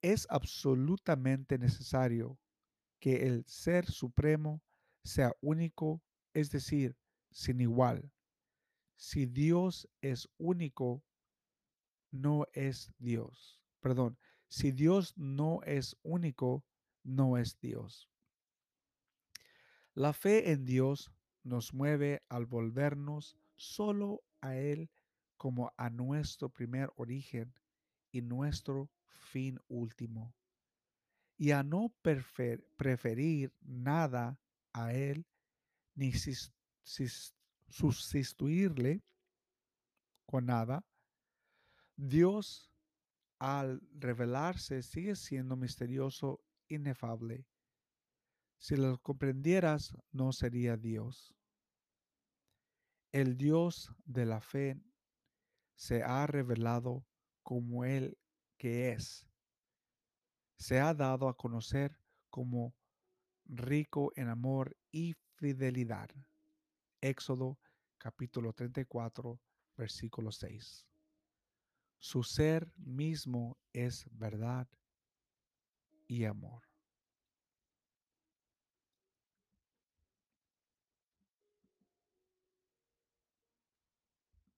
[0.02, 2.40] Es absolutamente necesario
[3.00, 4.62] que el Ser Supremo
[5.04, 6.02] sea único,
[6.34, 6.98] es decir,
[7.32, 8.12] sin igual.
[8.98, 11.04] Si Dios es único,
[12.12, 13.62] no es Dios.
[13.80, 14.18] Perdón,
[14.50, 16.66] si Dios no es único,
[17.04, 18.10] no es Dios.
[19.94, 21.12] La fe en Dios
[21.44, 24.90] nos mueve al volvernos solo a Él
[25.38, 27.54] como a nuestro primer origen
[28.12, 30.34] y nuestro fin último,
[31.38, 31.94] y a no
[32.78, 34.40] preferir nada
[34.74, 35.26] a Él
[35.94, 36.14] ni
[37.68, 39.04] sustituirle
[40.26, 40.86] con nada.
[41.96, 42.72] Dios
[43.40, 47.46] al revelarse sigue siendo misterioso, inefable.
[48.60, 51.34] Si lo comprendieras, no sería Dios.
[53.12, 54.82] El Dios de la fe
[55.76, 57.06] se ha revelado
[57.44, 58.18] como el
[58.58, 59.26] que es.
[60.58, 61.98] Se ha dado a conocer
[62.30, 62.76] como
[63.46, 66.10] rico en amor y fidelidad.
[67.02, 67.60] Éxodo
[68.00, 69.40] capítulo 34,
[69.76, 70.88] versículo 6.
[72.00, 74.68] Su ser mismo es verdad
[76.08, 76.67] y amor.